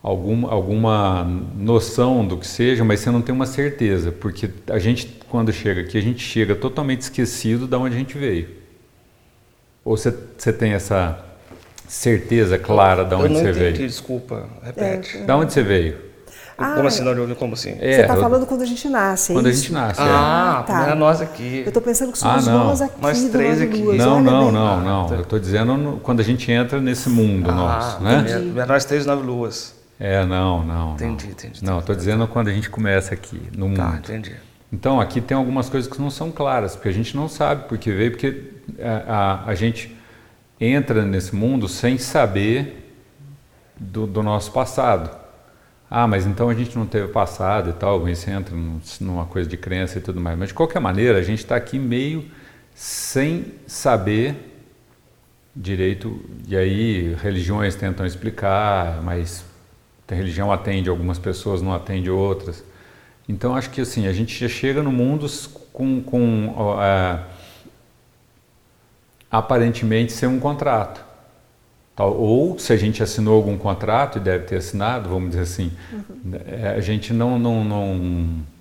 [0.02, 1.24] alguma, alguma
[1.56, 5.82] noção do que seja, mas você não tem uma certeza, porque a gente, quando chega
[5.82, 8.48] aqui, a gente chega totalmente esquecido de onde a gente veio.
[9.84, 11.18] Ou você, você tem essa
[11.88, 13.72] certeza clara de onde você entendi, veio?
[13.88, 15.18] desculpa, repete.
[15.18, 16.10] É, de onde você veio?
[16.56, 17.70] Ah, como assim, não como assim?
[17.80, 19.62] É, você está eu- falando quando a gente nasce, é Quando a isso?
[19.62, 19.98] gente nasce.
[19.98, 20.04] é.
[20.04, 20.86] Ah, tá.
[20.88, 20.94] tá.
[20.94, 21.62] nós aqui.
[21.64, 22.64] Eu estou pensando que somos Ah, não.
[22.66, 23.78] nós aqui Nós três aqui.
[23.80, 24.52] Não, olha não, bem.
[24.52, 25.06] não, não.
[25.06, 25.14] tá.
[25.14, 28.20] Eu estou dizendo quando a gente entra nesse mundo nosso, ah, né?
[28.28, 28.60] entendi.
[28.60, 29.79] É, nós três nove luas.
[30.00, 30.94] É, não, não.
[30.94, 31.32] Entendi, não.
[31.32, 31.64] entendi.
[31.64, 33.98] Não, estou dizendo quando a gente começa aqui, no Tá, mundo.
[33.98, 34.34] entendi.
[34.72, 37.76] Então, aqui tem algumas coisas que não são claras, porque a gente não sabe por
[37.76, 38.44] que veio, porque
[38.80, 39.94] a, a, a gente
[40.58, 42.94] entra nesse mundo sem saber
[43.78, 45.10] do, do nosso passado.
[45.90, 49.48] Ah, mas então a gente não teve passado e tal, você entra num- numa coisa
[49.48, 50.38] de crença e tudo mais.
[50.38, 52.24] Mas, de qualquer maneira, a gente está aqui meio
[52.74, 54.36] sem saber
[55.54, 59.44] direito, e aí religiões tentam explicar, mas
[60.14, 62.62] a religião atende algumas pessoas, não atende outras.
[63.28, 65.26] Então acho que assim a gente já chega no mundo
[65.72, 67.20] com, com é,
[69.30, 71.04] aparentemente ser um contrato.
[71.94, 75.70] Tal- Ou se a gente assinou algum contrato e deve ter assinado, vamos dizer assim,
[76.46, 77.96] é, a gente não, não, não,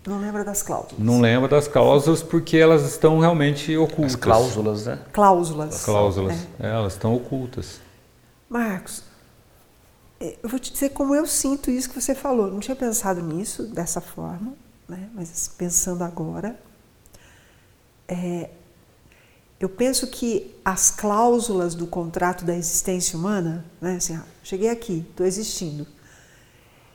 [0.06, 1.00] Não lembra das cláusulas.
[1.00, 4.14] não lembra das cláusulas porque elas estão realmente ocultas.
[4.14, 5.00] As cláusulas, né?
[5.12, 5.76] Cláusulas.
[5.76, 6.68] As cláusulas, É.
[6.68, 7.80] é, elas estão ocultas.
[8.50, 9.04] Marcos,
[10.20, 12.52] eu vou te dizer como eu sinto isso que você falou.
[12.52, 14.54] Não tinha pensado nisso dessa forma,
[14.88, 15.10] né?
[15.14, 16.60] mas pensando agora,
[18.08, 18.50] é,
[19.60, 23.96] eu penso que as cláusulas do contrato da existência humana, né?
[23.96, 25.88] assim, ah, cheguei aqui, estou existindo,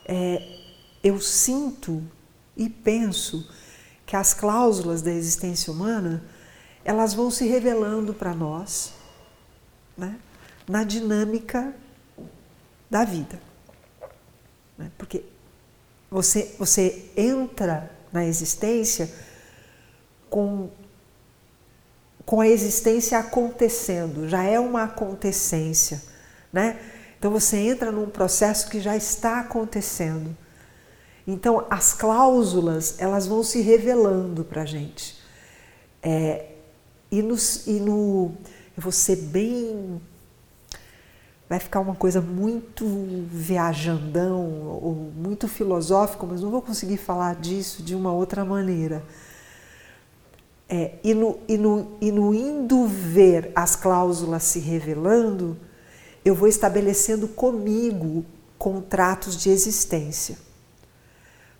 [0.04, 0.60] é,
[1.02, 2.02] eu sinto
[2.54, 3.48] e penso
[4.04, 6.22] que as cláusulas da existência humana
[6.84, 8.92] elas vão se revelando para nós,
[9.96, 10.18] né?
[10.68, 11.74] na dinâmica
[12.94, 13.40] da vida.
[14.78, 14.88] né?
[14.96, 15.24] Porque
[16.08, 19.10] você, você entra na existência
[20.30, 20.70] com,
[22.24, 26.00] com a existência acontecendo, já é uma acontecência.
[26.52, 26.78] Né?
[27.18, 30.36] Então você entra num processo que já está acontecendo.
[31.26, 35.18] Então as cláusulas elas vão se revelando para a gente.
[36.00, 36.52] É,
[37.10, 38.36] e, nos, e no.
[38.76, 40.00] Eu vou ser bem
[41.48, 42.86] vai ficar uma coisa muito
[43.30, 44.40] viajandão
[44.82, 49.02] ou muito filosófico, mas não vou conseguir falar disso de uma outra maneira.
[50.68, 55.56] É, e, no, e, no, e no indo ver as cláusulas se revelando,
[56.24, 58.24] eu vou estabelecendo comigo
[58.56, 60.38] contratos de existência.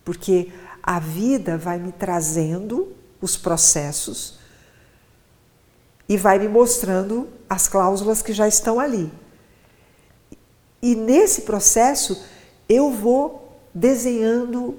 [0.02, 0.50] Porque
[0.82, 4.38] a vida vai me trazendo os processos
[6.08, 9.12] e vai me mostrando as cláusulas que já estão ali.
[10.84, 12.22] E nesse processo
[12.68, 14.78] eu vou desenhando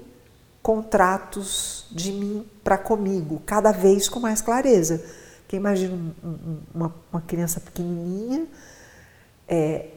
[0.62, 5.04] contratos de mim para comigo, cada vez com mais clareza.
[5.42, 8.46] Porque imagina um- um- uma, uma criança pequenininha,
[9.48, 9.88] é,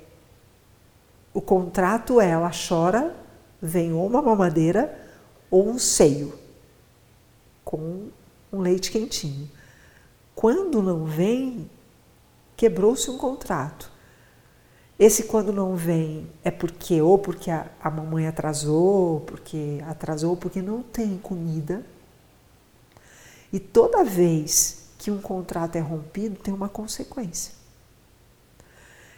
[1.35, 3.15] o contrato é ela chora,
[3.61, 4.99] vem ou uma mamadeira
[5.51, 6.33] ou um seio
[7.63, 8.09] com
[8.51, 9.47] um leite quentinho.
[10.35, 11.71] Quando não vem,
[12.57, 13.91] quebrou-se um contrato.
[14.99, 20.31] Esse quando não vem é porque ou porque a, a mamãe atrasou, ou porque atrasou,
[20.31, 21.85] ou porque não tem comida.
[23.53, 27.55] E toda vez que um contrato é rompido, tem uma consequência.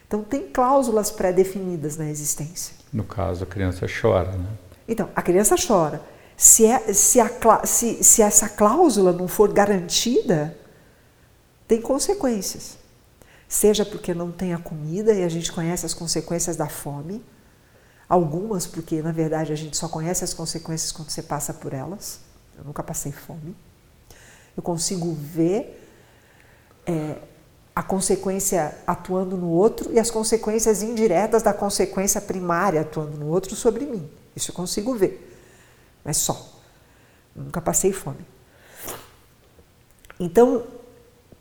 [0.07, 2.75] Então tem cláusulas pré-definidas na existência.
[2.93, 4.49] No caso, a criança chora, né?
[4.87, 6.03] Então, a criança chora.
[6.37, 7.31] Se, é, se, a,
[7.65, 10.57] se, se essa cláusula não for garantida,
[11.69, 12.80] tem consequências.
[13.51, 17.21] Seja porque não tem a comida e a gente conhece as consequências da fome,
[18.09, 22.21] algumas porque na verdade a gente só conhece as consequências quando você passa por elas.
[22.57, 23.57] Eu nunca passei fome.
[24.57, 25.85] Eu consigo ver
[26.87, 27.17] é,
[27.75, 33.57] a consequência atuando no outro e as consequências indiretas da consequência primária atuando no outro
[33.57, 34.09] sobre mim.
[34.37, 35.37] Isso eu consigo ver,
[36.05, 36.53] mas só.
[37.35, 38.25] Eu nunca passei fome.
[40.21, 40.65] Então,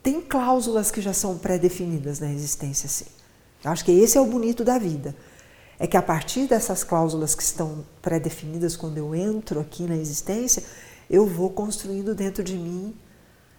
[0.02, 3.06] tem cláusulas que já são pré-definidas na existência, sim.
[3.62, 5.14] Eu acho que esse é o bonito da vida.
[5.78, 10.62] É que a partir dessas cláusulas que estão pré-definidas quando eu entro aqui na existência,
[11.08, 12.94] eu vou construindo dentro de mim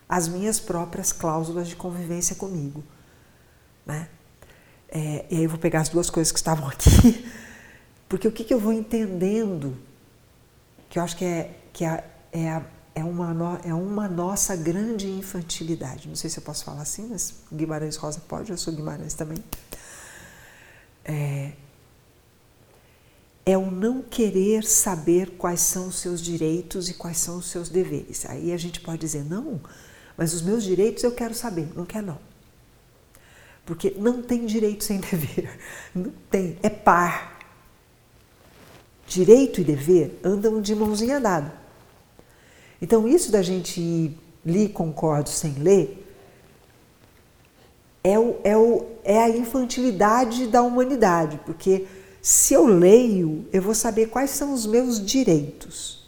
[0.08, 2.84] as minhas próprias cláusulas de convivência comigo.
[3.86, 4.08] Né?
[4.89, 7.25] É, e aí eu vou pegar as duas coisas que estavam aqui,
[8.10, 9.77] porque o que, que eu vou entendendo,
[10.89, 14.56] que eu acho que é, que é, é, a- é uma, no- é uma nossa
[14.56, 16.08] grande infantilidade.
[16.08, 19.37] Não sei se eu posso falar assim, mas Guimarães Rosa pode, eu sou Guimarães também.
[21.06, 21.54] É,
[23.46, 27.69] é o não querer saber quais são os seus direitos e quais são os seus
[27.69, 28.25] deveres.
[28.25, 29.60] Aí a gente pode dizer, não,
[30.17, 31.67] mas os meus direitos eu quero saber.
[31.75, 32.19] Não quer, não.
[33.65, 35.60] Porque não tem direito sem dever.
[35.96, 36.58] Não tem.
[36.62, 37.39] É par.
[39.08, 41.54] direito e dever andam de mãozinha dada.
[42.82, 43.79] Então, isso da gente
[44.46, 46.02] ir concordo, sem ler,
[48.04, 51.88] é, o, é, o, é a infantilidade da humanidade, porque
[52.21, 56.02] se eu leio, eu vou saber quais são os meus direitos.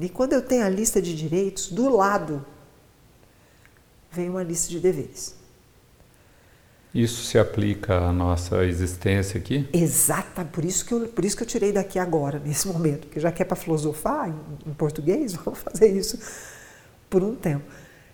[0.00, 2.44] E quando eu tenho a lista de direitos, do lado
[4.10, 5.41] vem uma lista de deveres.
[6.94, 9.66] Isso se aplica à nossa existência aqui?
[9.72, 13.18] Exata, por isso que eu, por isso que eu tirei daqui agora, nesse momento, porque
[13.18, 16.18] já que é para filosofar em, em, português, vamos fazer isso
[17.08, 17.64] por um tempo.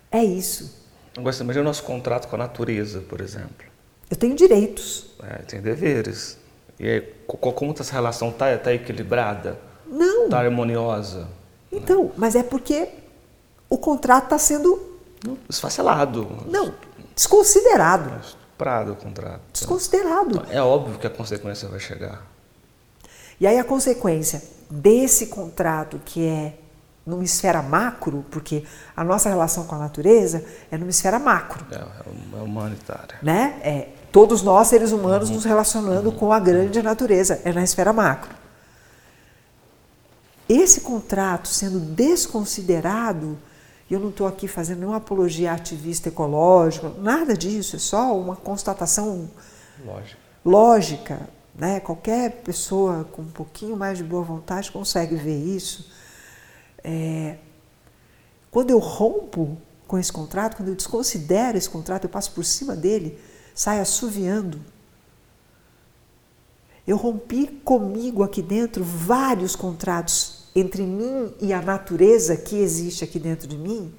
[0.09, 0.79] É isso.
[1.17, 3.67] Agora, imagina o nosso contrato com a natureza, por exemplo.
[4.09, 5.11] Eu tenho direitos.
[5.23, 6.37] É, tem deveres.
[6.79, 9.59] E aí, como essa relação está tá equilibrada?
[9.85, 10.25] Não.
[10.25, 11.27] Está harmoniosa?
[11.69, 12.11] Então, né?
[12.15, 12.87] mas é porque
[13.69, 14.81] o contrato está sendo...
[15.49, 16.25] Esfacelado.
[16.47, 16.73] Não,
[17.13, 19.41] desconsiderado estuprado o contrato.
[19.53, 20.35] Desconsiderado.
[20.35, 22.21] Então, é óbvio que a consequência vai chegar.
[23.39, 26.55] E aí a consequência desse contrato que é
[27.05, 31.65] numa esfera macro, porque a nossa relação com a natureza é numa esfera macro.
[31.71, 33.17] É, é, é humanitária.
[33.23, 33.59] Né?
[33.63, 35.35] É, todos nós, seres humanos, uhum.
[35.35, 36.15] nos relacionando uhum.
[36.15, 38.37] com a grande natureza, é na esfera macro.
[40.47, 43.37] Esse contrato sendo desconsiderado
[43.89, 48.35] e eu não estou aqui fazendo nenhuma apologia ativista ecológica, nada disso, é só uma
[48.35, 49.29] constatação
[49.83, 50.19] lógica.
[50.45, 51.29] lógica
[51.59, 51.81] né?
[51.81, 55.91] Qualquer pessoa com um pouquinho mais de boa vontade consegue ver isso.
[56.81, 57.37] É...
[58.49, 62.75] Quando eu rompo com esse contrato, quando eu desconsidero esse contrato, eu passo por cima
[62.75, 63.19] dele,
[63.53, 64.61] saio assoviando.
[66.87, 73.19] Eu rompi comigo aqui dentro vários contratos entre mim e a natureza que existe aqui
[73.19, 73.93] dentro de mim.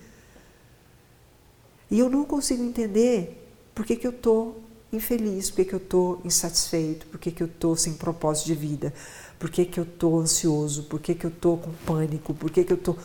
[1.90, 4.60] E eu não consigo entender por que, que eu estou
[4.92, 8.54] infeliz, por que, que eu estou insatisfeito, por que, que eu estou sem propósito de
[8.54, 8.92] vida,
[9.38, 12.64] por que, que eu estou ansioso, por que, que eu estou com pânico, por que,
[12.64, 12.96] que eu estou.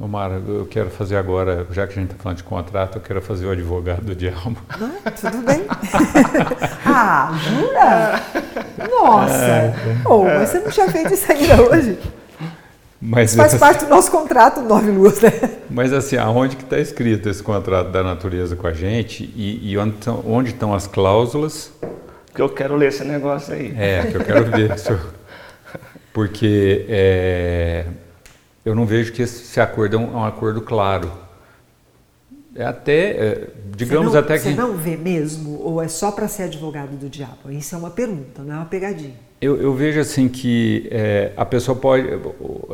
[0.00, 3.20] Omar, eu quero fazer agora, já que a gente está falando de contrato, eu quero
[3.20, 4.56] fazer o advogado do diabo.
[5.04, 5.66] Ah, tudo bem.
[6.86, 8.88] ah, jura?
[8.90, 9.34] Nossa!
[9.34, 9.74] É.
[10.06, 11.98] Oh, mas você não tinha feito isso ainda hoje?
[12.98, 15.32] Mas faz parte do nosso contrato Nove Luas, né?
[15.68, 19.76] Mas assim, aonde que está escrito esse contrato da natureza com a gente e, e
[19.76, 21.72] onde, estão, onde estão as cláusulas?
[22.34, 23.74] Que eu quero ler esse negócio aí.
[23.76, 24.74] É, que eu quero ver.
[26.12, 27.84] Porque é,
[28.64, 31.10] eu não vejo que esse acordo é um, é um acordo claro.
[32.54, 34.44] É até, é, digamos não, até que...
[34.44, 37.50] Você não vê mesmo ou é só para ser advogado do diabo?
[37.50, 39.14] Isso é uma pergunta, não é uma pegadinha.
[39.40, 42.06] Eu, eu vejo assim que é, a pessoa pode,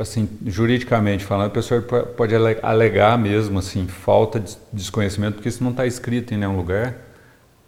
[0.00, 5.70] assim, juridicamente falando, a pessoa pode alegar mesmo assim falta de desconhecimento, porque isso não
[5.70, 6.96] está escrito em nenhum lugar.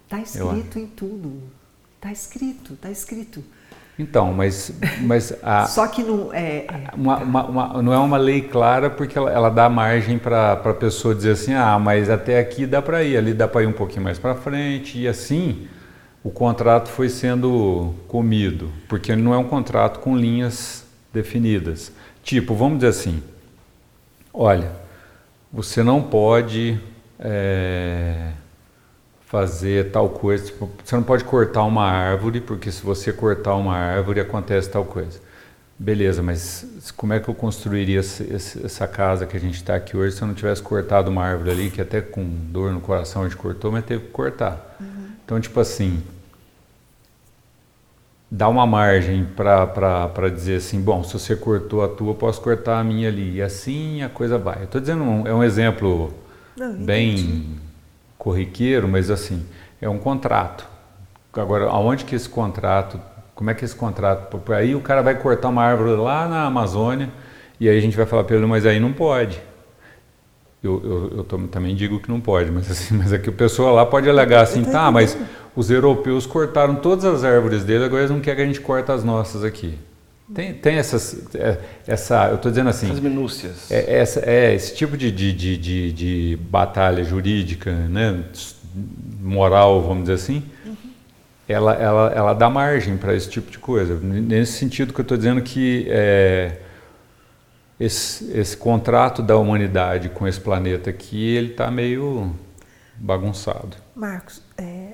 [0.03, 1.41] Está escrito em tudo.
[1.95, 3.43] Está escrito, está escrito.
[3.99, 4.71] Então, mas,
[5.01, 6.67] mas a, só que não é, é.
[6.95, 10.73] Uma, uma, uma, não é uma lei clara porque ela, ela dá margem para a
[10.73, 13.73] pessoa dizer assim, ah, mas até aqui dá para ir, ali dá para ir um
[13.73, 15.67] pouquinho mais para frente e assim
[16.23, 21.91] o contrato foi sendo comido, porque não é um contrato com linhas definidas.
[22.23, 23.21] Tipo, vamos dizer assim,
[24.33, 24.71] olha,
[25.51, 26.79] você não pode
[27.19, 28.31] é,
[29.29, 30.47] fazer tal coisa.
[30.47, 34.83] Tipo, você não pode cortar uma árvore, porque se você cortar uma árvore acontece tal
[34.83, 35.21] coisa.
[35.77, 40.15] Beleza, mas como é que eu construiria essa casa que a gente está aqui hoje
[40.15, 43.29] se eu não tivesse cortado uma árvore ali, que até com dor no coração a
[43.29, 44.75] gente cortou, mas teve que cortar.
[44.81, 44.87] Uhum.
[45.23, 46.03] Então, tipo assim,
[48.29, 52.79] dá uma margem para dizer assim, bom, se você cortou a tua, eu posso cortar
[52.79, 53.35] a minha ali.
[53.35, 54.61] E assim a coisa vai.
[54.61, 56.13] Eu estou dizendo, um, é um exemplo
[56.57, 57.57] não, bem
[58.19, 59.43] corriqueiro, mas assim,
[59.81, 60.67] é um contrato.
[61.33, 62.99] Agora, aonde que esse contrato,
[63.33, 67.09] como é que esse contrato, aí o cara vai cortar uma árvore lá na Amazônia
[67.59, 69.41] e aí a gente vai falar para ele, mas aí não pode.
[70.61, 73.71] Eu, eu, eu também digo que não pode, mas assim, mas é que a pessoa
[73.71, 75.17] lá pode alegar assim, tá, mas
[75.55, 78.91] os europeus cortaram todas as árvores dele, agora eles não querem que a gente corte
[78.91, 79.79] as nossas aqui.
[80.33, 81.57] Tem, tem essas, é,
[81.87, 82.91] essa, eu estou dizendo assim.
[82.91, 83.71] As minúcias.
[83.71, 88.23] É, essa, é esse tipo de, de, de, de, de batalha jurídica, né,
[89.19, 90.75] moral, vamos dizer assim, uhum.
[91.47, 93.95] ela, ela, ela dá margem para esse tipo de coisa.
[93.99, 96.57] Nesse sentido que eu estou dizendo que é,
[97.79, 102.35] esse, esse contrato da humanidade com esse planeta aqui, ele está meio
[102.95, 103.77] bagunçado.
[103.95, 104.93] Marcos, é,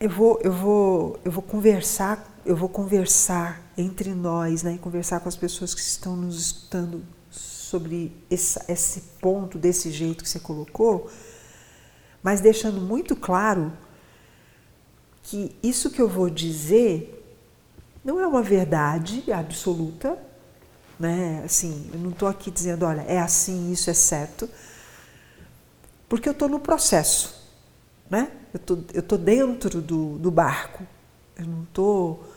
[0.00, 5.20] eu vou, eu vou, eu vou conversar eu vou conversar entre nós, né, e conversar
[5.20, 10.40] com as pessoas que estão nos escutando sobre esse, esse ponto desse jeito que você
[10.40, 11.08] colocou,
[12.20, 13.72] mas deixando muito claro
[15.22, 17.24] que isso que eu vou dizer
[18.04, 20.18] não é uma verdade absoluta,
[20.98, 21.42] né?
[21.44, 24.50] Assim, eu não estou aqui dizendo, olha, é assim, isso é certo,
[26.08, 27.48] porque eu estou no processo,
[28.10, 28.32] né?
[28.52, 30.84] Eu tô, eu tô dentro do, do barco,
[31.36, 32.29] eu não estou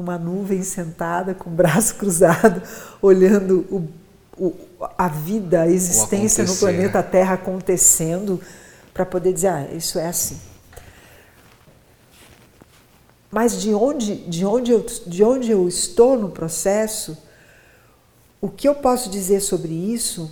[0.00, 2.62] numa nuvem sentada com o braço cruzado,
[3.02, 3.88] olhando o,
[4.36, 4.54] o,
[4.96, 8.40] a vida, a existência no planeta Terra acontecendo,
[8.94, 10.40] para poder dizer, ah, isso é assim.
[13.30, 17.16] Mas de onde, de, onde eu, de onde eu estou no processo,
[18.40, 20.30] o que eu posso dizer sobre isso?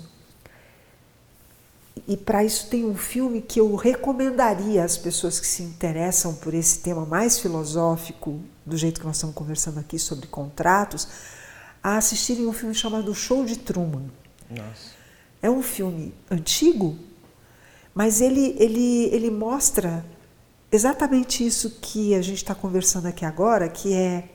[2.09, 6.55] E para isso tem um filme que eu recomendaria às pessoas que se interessam por
[6.55, 11.09] esse tema mais filosófico, do jeito que nós estamos conversando aqui sobre contratos,
[11.83, 14.11] a assistirem um filme chamado Show de Truman.
[14.51, 14.99] Nossa.
[15.41, 16.97] É um filme antigo,
[17.95, 20.05] mas ele, ele, ele mostra
[20.71, 24.29] exatamente isso que a gente está conversando aqui agora, que é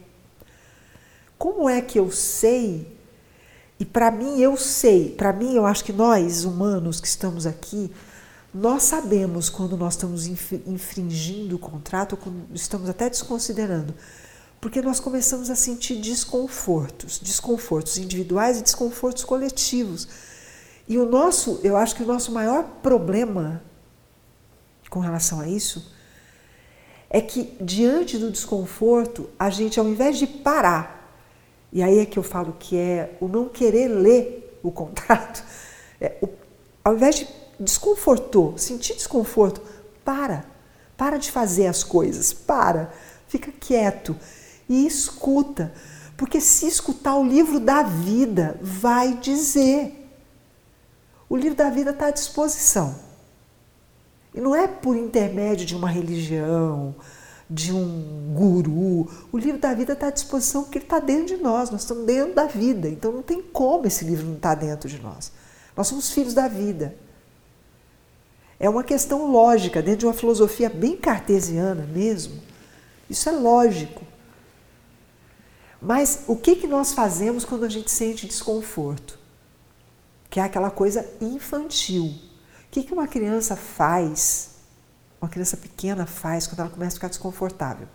[1.38, 2.98] como é que eu sei,
[3.80, 7.92] e para mim eu sei, para mim eu acho que nós, humanos que estamos aqui,
[8.54, 13.96] nós sabemos quando nós estamos infringindo o contrato, quando estamos até desconsiderando,
[14.62, 20.08] porque nós começamos a sentir desconfortos, desconfortos individuais e desconfortos coletivos.
[20.88, 23.64] E o nosso, eu acho que o nosso maior problema
[24.90, 25.92] com relação a isso
[27.10, 31.18] é que diante do desconforto, a gente, ao invés de parar,
[31.72, 35.44] e aí é que eu falo que é o não querer ler o contrato,
[36.00, 36.30] é, o,
[36.84, 39.62] ao invés de desconfortou, sentir desconforto,
[40.04, 40.46] para,
[40.98, 42.92] para de fazer as coisas, para,
[43.28, 44.16] fica quieto
[44.70, 45.74] e escuta,
[46.16, 50.00] porque se escutar o livro da vida, vai dizer.
[51.28, 52.96] O livro da vida está à disposição.
[54.34, 56.96] E não é por intermédio de uma religião,
[57.50, 59.10] de um guru.
[59.32, 62.06] O livro da vida está à disposição porque ele está dentro de nós, nós estamos
[62.06, 62.88] dentro da vida.
[62.88, 65.32] Então não tem como esse livro não estar tá dentro de nós.
[65.76, 66.96] Nós somos filhos da vida.
[68.64, 72.42] É uma questão lógica, dentro de uma filosofia bem cartesiana mesmo.
[73.10, 74.04] Isso é lógico.
[75.82, 79.20] Mas o que, que nós fazemos quando a gente sente desconforto?
[80.30, 82.14] Que é aquela coisa infantil
[82.74, 84.56] que, que uma criança faz,
[85.22, 87.88] uma criança pequena faz quando ela começa a ficar desconfortável?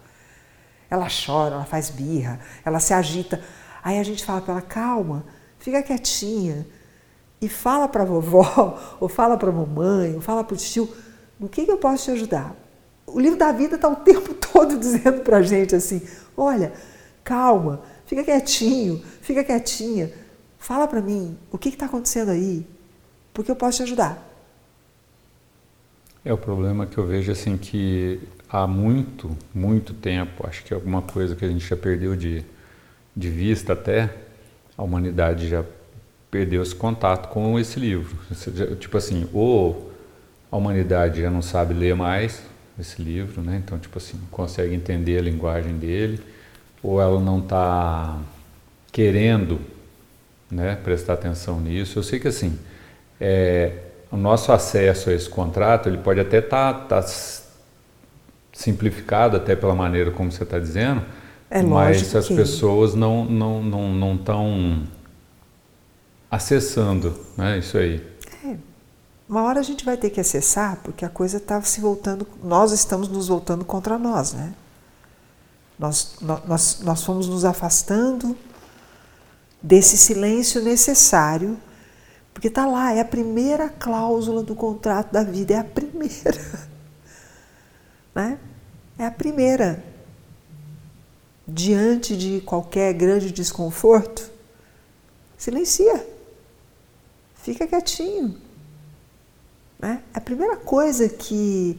[0.88, 3.42] Ela chora, ela faz birra, ela se agita.
[3.82, 5.24] Aí a gente fala para ela, calma,
[5.58, 6.64] fica quietinha
[7.40, 10.88] e fala para a vovó, ou fala para a mamãe, ou fala para o tio,
[11.38, 12.56] no que, que eu posso te ajudar?
[13.06, 16.02] O livro da vida está o tempo todo dizendo para a gente assim,
[16.36, 16.72] olha,
[17.22, 20.12] calma, fica quietinho, fica quietinha,
[20.58, 22.66] fala para mim, o que está acontecendo aí?
[23.32, 24.26] Porque eu posso te ajudar.
[26.24, 30.76] É o problema que eu vejo assim que há muito, muito tempo, acho que é
[30.76, 32.44] alguma coisa que a gente já perdeu de,
[33.14, 34.14] de vista até,
[34.76, 35.64] a humanidade já
[36.30, 38.16] perdeu esse contato com esse livro.
[38.78, 39.92] Tipo assim, ou
[40.50, 42.42] a humanidade já não sabe ler mais
[42.78, 43.60] esse livro, né?
[43.64, 46.20] Então, tipo assim, consegue entender a linguagem dele,
[46.82, 48.18] ou ela não está
[48.92, 49.60] querendo,
[50.50, 51.98] né, prestar atenção nisso.
[51.98, 52.58] Eu sei que assim,
[53.20, 53.72] é,
[54.10, 57.08] o nosso acesso a esse contrato ele pode até estar tá, tá
[58.52, 61.02] simplificado até pela maneira como você está dizendo,
[61.50, 62.34] é mas as que...
[62.34, 64.82] pessoas não não não não estão
[66.30, 67.58] acessando, né?
[67.58, 68.06] Isso aí.
[68.44, 68.56] É.
[69.28, 72.72] Uma hora a gente vai ter que acessar porque a coisa está se voltando, nós
[72.72, 74.54] estamos nos voltando contra nós, né?
[75.78, 78.36] Nós, nós, nós fomos nos afastando
[79.62, 81.58] desse silêncio necessário
[82.38, 86.68] porque está lá, é a primeira cláusula do contrato da vida, é a primeira.
[88.14, 88.36] Né?
[88.98, 89.84] É a primeira.
[91.46, 94.28] Diante de qualquer grande desconforto,
[95.36, 96.04] silencia.
[97.48, 98.36] Fica quietinho.
[99.78, 100.02] Né?
[100.12, 101.78] A primeira coisa que.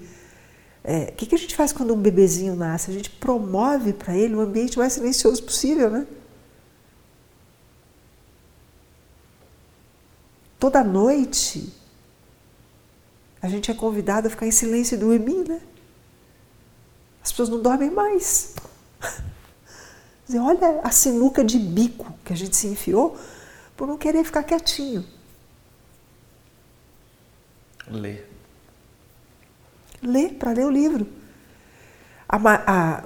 [0.84, 2.89] O é, que, que a gente faz quando um bebezinho nasce?
[2.89, 6.07] A gente promove para ele o ambiente mais silencioso possível, né?
[10.57, 11.72] Toda noite
[13.41, 15.61] a gente é convidado a ficar em silêncio e dormir, né?
[17.22, 18.55] As pessoas não dormem mais.
[20.34, 23.17] Olha a sinuca de bico que a gente se enfiou
[23.78, 25.05] por não querer ficar quietinho.
[27.89, 28.29] Ler.
[30.01, 31.07] Ler, para ler o livro.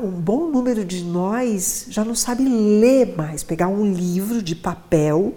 [0.01, 5.35] um bom número de nós já não sabe ler mais, pegar um livro de papel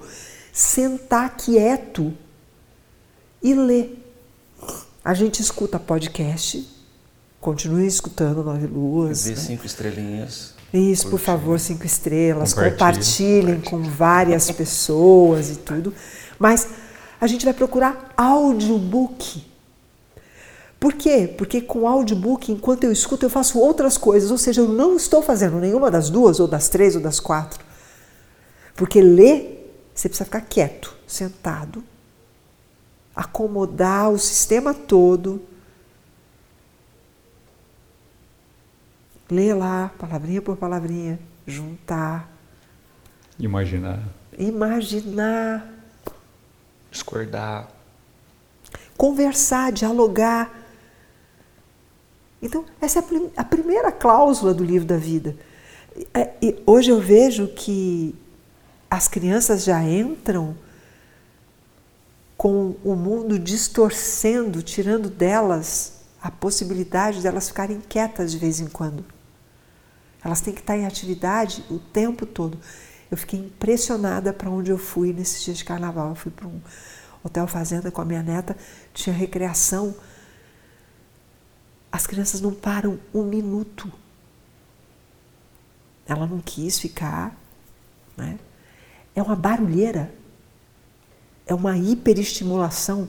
[0.53, 2.14] sentar quieto
[3.42, 4.03] e ler.
[5.05, 6.66] A gente escuta podcast,
[7.47, 9.22] Continuem escutando Nove Luas.
[9.22, 9.36] Dê né?
[9.36, 10.55] cinco estrelinhas.
[10.72, 12.78] Isso, por favor, cinco estrelas, Compartilhe.
[12.78, 15.94] compartilhem com várias pessoas e tudo.
[16.40, 16.66] Mas
[17.21, 19.45] a gente vai procurar audiobook.
[20.79, 21.33] Por quê?
[21.37, 24.31] Porque com audiobook, enquanto eu escuto, eu faço outras coisas.
[24.31, 27.64] Ou seja, eu não estou fazendo nenhuma das duas, ou das três, ou das quatro.
[28.75, 31.83] Porque ler, você precisa ficar quieto, sentado,
[33.14, 35.41] acomodar o sistema todo.
[39.31, 42.31] Ler lá, palavrinha por palavrinha, juntar,
[43.39, 44.01] Imaginar.
[44.39, 45.67] imaginar,
[46.97, 47.68] Discordar.
[48.97, 50.51] conversar, dialogar.
[52.40, 55.36] Então, essa é a, prim- a primeira cláusula do livro da vida.
[56.14, 58.14] É, e hoje eu vejo que
[58.90, 60.57] as crianças já entram
[62.36, 69.05] com o mundo distorcendo, tirando delas a possibilidade delas ficarem quietas de vez em quando.
[70.24, 72.59] Elas têm que estar em atividade o tempo todo.
[73.11, 76.11] Eu fiquei impressionada para onde eu fui nesses dias de carnaval.
[76.11, 76.61] Eu fui para um
[77.23, 78.57] hotel fazenda com a minha neta,
[78.93, 79.95] tinha recreação.
[81.91, 83.91] As crianças não param um minuto.
[86.07, 87.37] Ela não quis ficar,
[88.17, 88.39] né?
[89.15, 90.13] É uma barulheira,
[91.47, 93.09] é uma hiperestimulação.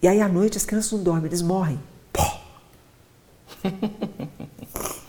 [0.00, 1.80] E aí à noite as crianças não dormem, eles morrem.
[2.12, 2.40] Pó!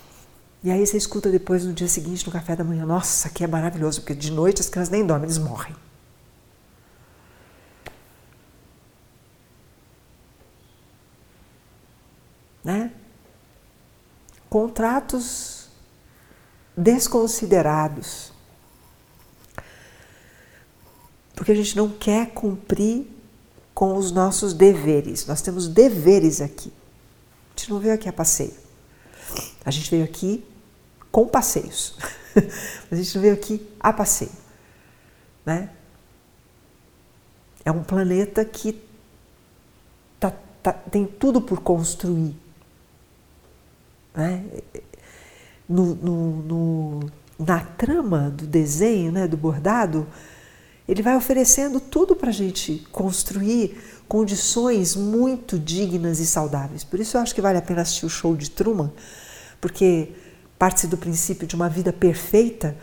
[0.61, 3.47] E aí você escuta depois no dia seguinte, no café da manhã, nossa, que é
[3.47, 5.75] maravilhoso, porque de noite as crianças nem dormem, eles morrem.
[12.61, 12.91] Né?
[14.49, 15.69] Contratos
[16.75, 18.33] desconsiderados.
[21.35, 23.07] Porque a gente não quer cumprir
[23.73, 25.25] com os nossos deveres.
[25.25, 26.73] Nós temos deveres aqui.
[27.55, 28.53] A gente não veio aqui a passeio.
[29.63, 30.43] A gente veio aqui
[31.11, 31.97] com passeios.
[32.91, 34.31] a gente veio aqui a passeio.
[35.45, 35.69] Né?
[37.65, 38.81] É um planeta que
[40.19, 42.35] tá, tá, tem tudo por construir.
[44.13, 44.43] Né?
[45.67, 50.07] No, no, no, na trama do desenho, né, do bordado,
[50.87, 56.83] ele vai oferecendo tudo para a gente construir condições muito dignas e saudáveis.
[56.83, 58.91] Por isso eu acho que vale a pena assistir o show de Truman,
[59.61, 60.09] porque
[60.59, 62.75] parte do princípio de uma vida perfeita,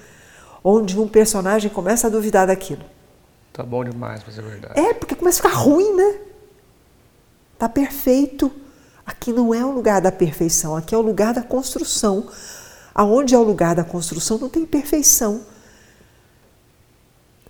[0.65, 2.83] onde um personagem começa a duvidar daquilo.
[3.53, 4.81] Tá bom demais, mas é verdade.
[4.81, 6.19] É, porque começa a ficar ruim, né?
[7.59, 8.51] Tá perfeito.
[9.05, 12.29] Aqui não é o lugar da perfeição, aqui é o lugar da construção.
[12.95, 15.43] Aonde é o lugar da construção não tem perfeição.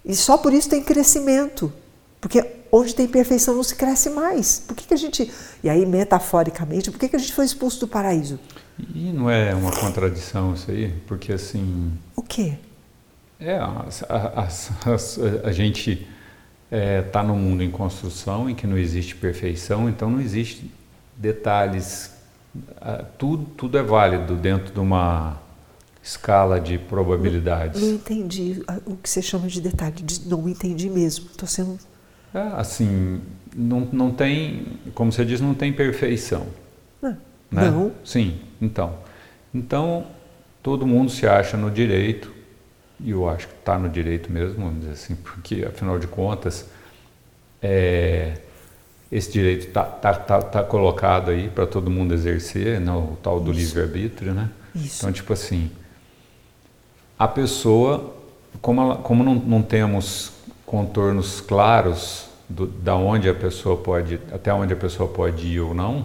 [0.05, 1.73] E só por isso tem crescimento.
[2.21, 4.59] Porque onde tem perfeição não se cresce mais.
[4.59, 5.33] Por que, que a gente.
[5.63, 8.39] E aí, metaforicamente, por que, que a gente foi expulso do paraíso?
[8.95, 10.93] E não é uma contradição isso aí?
[11.07, 11.93] Porque assim.
[12.15, 12.55] O quê?
[13.41, 13.85] É, a,
[14.37, 16.07] as- as- a gente
[16.71, 20.71] está num mundo em construção em que não existe perfeição, então não existe
[21.17, 22.11] detalhes.
[23.19, 25.39] Tudo, tudo é válido dentro de uma
[26.03, 27.81] escala de probabilidades.
[27.83, 30.03] Não entendi ah, o que você chama de detalhe.
[30.03, 31.27] de- Não entendi mesmo.
[31.27, 31.79] Estou sendo.
[32.35, 33.21] É, assim,
[33.55, 36.47] não, não tem, como você diz, não tem perfeição.
[37.03, 37.09] Ah,
[37.51, 37.71] né?
[37.71, 37.93] Não.
[38.05, 38.95] Sim, então.
[39.55, 40.07] Então,
[40.63, 42.33] todo mundo se acha no direito,
[43.01, 46.69] e eu acho que está no direito mesmo, vamos dizer assim, porque, afinal de contas,
[47.63, 48.39] é,
[49.11, 53.41] esse direito está tá, tá, tá colocado aí para todo mundo exercer, né, o tal
[53.41, 54.51] do livre-arbítrio, né?
[54.75, 54.99] Isso.
[54.99, 55.71] Então, tipo assim,
[57.19, 58.15] a pessoa,
[58.61, 60.33] como, ela- como não, não temos
[60.65, 65.75] contornos claros do, da onde a pessoa pode, até onde a pessoa pode ir ou
[65.75, 66.05] não,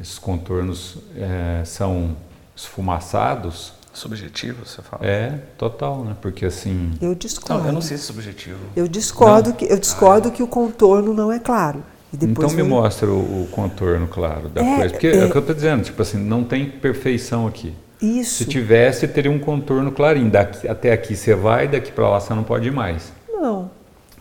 [0.00, 2.16] esses contornos eh, são
[2.54, 5.04] esfumaçados, Subjetivo, você fala?
[5.04, 6.16] é total, né?
[6.20, 7.62] Porque assim, Eu discordo.
[7.62, 8.58] Não, eu não sei se é subjetivo.
[8.76, 11.82] Eu discordo, que, eu discordo que o contorno não é claro.
[12.12, 15.24] E então me vem- mostra o, o contorno claro da É, coisa, porque é, é.
[15.24, 17.74] o que eu estou dizendo, tipo assim, não tem perfeição aqui.
[18.00, 18.36] Isso.
[18.36, 20.30] Se tivesse, teria um contorno clarinho.
[20.30, 23.12] Daqui, até aqui você vai, daqui para lá você não pode ir mais.
[23.28, 23.68] Não,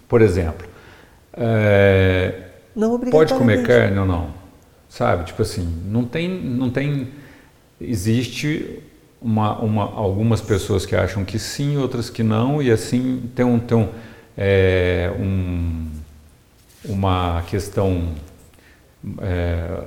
[0.08, 0.68] Por exemplo,
[1.34, 2.34] é,
[2.76, 4.37] não pode comer carne ou não?
[4.98, 5.26] Sabe?
[5.26, 7.10] Tipo assim, não tem, não tem,
[7.80, 8.80] existe
[9.22, 13.60] uma, uma, algumas pessoas que acham que sim, outras que não, e assim tem um,
[13.60, 13.90] tem um,
[14.36, 15.86] é, um
[16.84, 18.08] uma questão
[19.22, 19.84] é,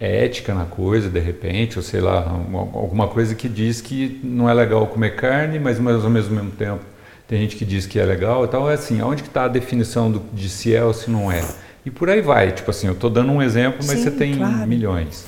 [0.00, 4.50] ética na coisa, de repente, ou sei lá, uma- alguma coisa que diz que não
[4.50, 6.84] é legal comer carne, mas, mas ao mesmo tempo
[7.28, 8.68] tem gente que diz que é legal e tal.
[8.68, 11.44] É assim, aonde que está a definição do, de se é ou se não é?
[11.84, 12.52] E por aí vai.
[12.52, 14.66] Tipo assim, eu estou dando um exemplo, mas Sim, você tem claro.
[14.66, 15.26] milhões.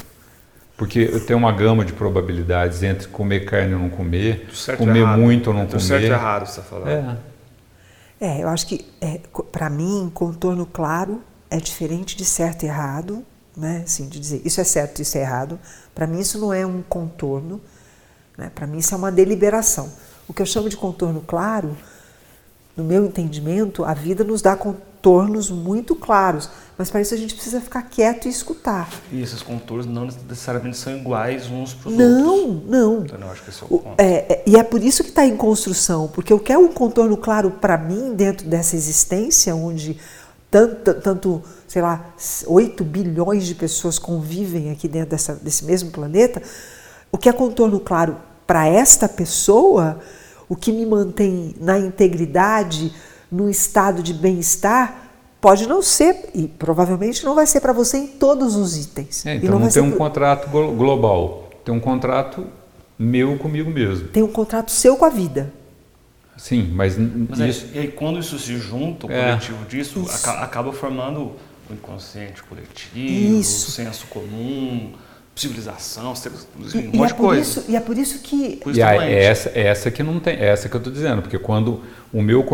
[0.76, 4.46] Porque eu tenho uma gama de probabilidades entre comer carne ou não comer,
[4.76, 5.18] comer errado.
[5.18, 6.18] muito ou não Do certo e comer.
[6.18, 6.88] errado, você está falando.
[6.88, 7.16] É.
[8.18, 9.20] É, eu acho que, é,
[9.52, 13.22] para mim, contorno claro é diferente de certo e errado,
[13.56, 13.82] né?
[13.84, 15.58] Assim, de dizer isso é certo, isso é errado.
[15.94, 17.60] Para mim, isso não é um contorno,
[18.36, 18.50] né?
[18.54, 19.90] Para mim, isso é uma deliberação.
[20.28, 21.76] O que eu chamo de contorno claro,
[22.76, 24.56] no meu entendimento, a vida nos dá
[25.10, 28.88] contornos muito claros, mas para isso a gente precisa ficar quieto e escutar.
[29.12, 32.68] E esses contornos não necessariamente são iguais uns para os Não, outros.
[32.68, 33.04] não.
[33.04, 34.00] Então, eu acho que esse é o O- ponto.
[34.00, 37.16] é, é, e é por isso que está em construção, porque eu quero um contorno
[37.16, 39.96] claro para mim dentro dessa existência onde
[40.50, 42.04] tanto, tanto, sei lá,
[42.46, 46.42] 8 bilhões de pessoas convivem aqui dentro dessa, desse mesmo planeta.
[47.12, 50.00] O que é contorno claro para esta pessoa,
[50.48, 52.92] o que me mantém na integridade,
[53.30, 55.08] no estado de bem-estar,
[55.40, 59.24] pode não ser, e provavelmente não vai ser para você em todos os itens.
[59.26, 62.46] É, E então não, vai tem um pro- contrato glo- global, tem um contrato
[62.98, 64.08] meu comigo mesmo.
[64.08, 65.52] tem um contrato seu com a vida.
[66.36, 67.66] Sim, mas, Mas aí- isso.
[67.72, 69.30] e aí, quando isso se junta, o É.
[69.30, 70.10] coletivo disso, Isso.
[70.28, 71.32] aca- acaba formando
[71.68, 72.96] o inconsciente coletivo,
[73.40, 73.68] Isso.
[73.68, 74.92] o senso comum,
[75.36, 77.42] civilização, um E, e monte é de por coisa.
[77.42, 79.02] isso, e é por isso que Por isso doente.
[79.04, 81.82] é essa, é essa que não tem, é essa que eu estou dizendo, porque quando
[82.12, 82.44] o meu,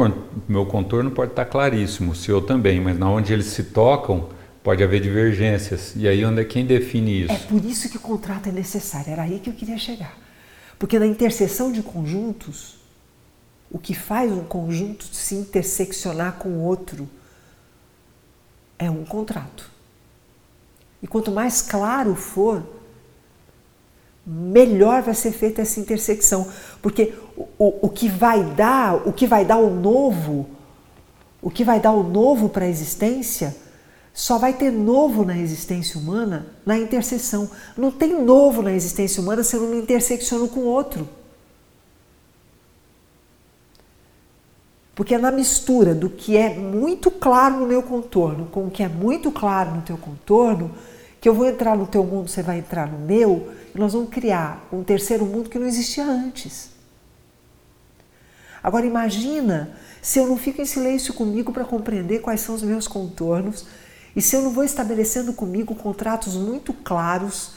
[0.49, 4.28] meu contorno pode estar claríssimo, o seu também, mas na onde eles se tocam
[4.62, 5.93] pode haver divergências.
[5.97, 7.33] E aí onde é quem define isso?
[7.33, 9.11] É por isso que o contrato é necessário.
[9.12, 10.16] Era aí que eu queria chegar.
[10.78, 12.76] Porque na interseção de conjuntos,
[13.70, 17.09] o que faz um conjunto se interseccionar com o outro
[18.78, 19.72] é um contrato.
[21.03, 22.62] E quanto mais claro for,
[24.24, 26.46] melhor vai ser feita essa intersecção.
[26.80, 30.48] Porque o, o, o que vai dar, o que vai dar o novo,
[31.40, 33.57] o que vai dar o novo para a existência,
[34.14, 37.50] só vai ter novo na existência humana na interseção.
[37.76, 41.09] Não tem novo na existência humana se eu não me intersecciono com o outro.
[44.94, 48.82] Porque é na mistura do que é muito claro no meu contorno com o que
[48.82, 50.70] é muito claro no teu contorno
[51.23, 54.11] que eu vou entrar no teu mundo, você vai entrar no meu, e nós vamos
[54.11, 56.70] criar um terceiro mundo que não existia antes.
[58.61, 59.70] Agora imagina
[60.03, 63.64] se eu não fico em silêncio comigo para compreender quais são os meus contornos
[64.16, 67.53] e se eu não vou estabelecendo comigo contratos muito claros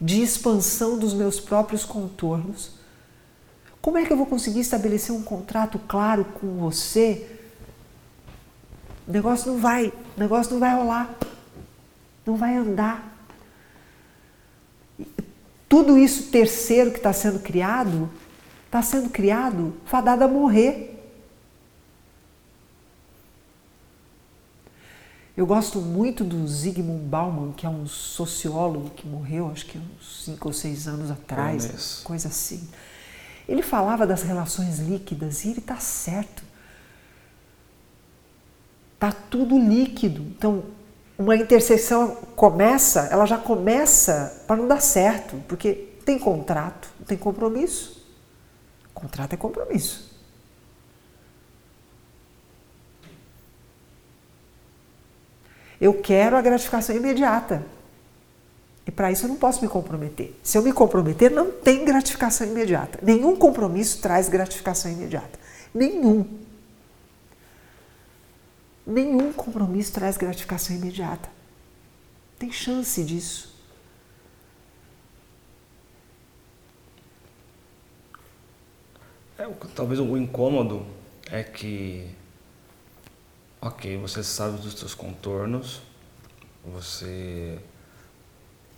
[0.00, 2.72] de expansão dos meus próprios contornos.
[3.82, 7.26] Como é que eu vou conseguir estabelecer um contrato claro com você?
[9.06, 11.14] O negócio não vai, o negócio não vai rolar.
[12.24, 13.12] Não vai andar.
[15.68, 18.10] Tudo isso terceiro que está sendo criado,
[18.66, 20.90] está sendo criado fadado a morrer.
[25.34, 30.24] Eu gosto muito do Zygmunt Bauman, que é um sociólogo que morreu, acho que uns
[30.24, 32.68] cinco ou seis anos atrás, coisa assim.
[33.48, 36.42] Ele falava das relações líquidas e ele está certo.
[38.94, 40.20] Está tudo líquido.
[40.20, 40.64] Então,
[41.22, 45.72] uma interseção começa, ela já começa para não dar certo, porque
[46.04, 48.04] tem contrato, não tem compromisso.
[48.92, 50.10] Contrato é compromisso.
[55.80, 57.64] Eu quero a gratificação imediata.
[58.84, 60.34] E para isso eu não posso me comprometer.
[60.42, 62.98] Se eu me comprometer, não tem gratificação imediata.
[63.00, 65.38] Nenhum compromisso traz gratificação imediata.
[65.72, 66.26] Nenhum.
[68.86, 71.28] Nenhum compromisso traz gratificação imediata.
[72.38, 73.54] Tem chance disso.
[79.38, 80.84] É, talvez o incômodo
[81.30, 82.08] é que,
[83.60, 85.80] ok, você sabe dos seus contornos,
[86.64, 87.58] você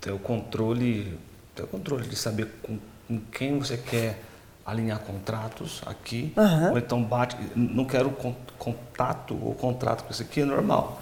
[0.00, 1.18] tem o controle,
[1.54, 2.78] tem o controle de saber com,
[3.08, 4.22] com quem você quer
[4.64, 6.70] alinhar contratos aqui, Aham.
[6.72, 11.00] ou então bate, não quero con- contato ou contrato com isso aqui, é normal,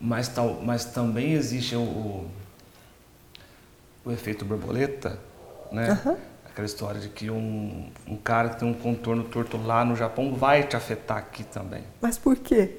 [0.00, 2.30] mas, tal, mas também existe o, o,
[4.04, 5.18] o efeito borboleta,
[5.70, 5.90] né?
[5.90, 6.16] Aham.
[6.44, 10.34] Aquela história de que um, um cara que tem um contorno torto lá no Japão
[10.34, 11.84] vai te afetar aqui também.
[12.00, 12.78] Mas por quê?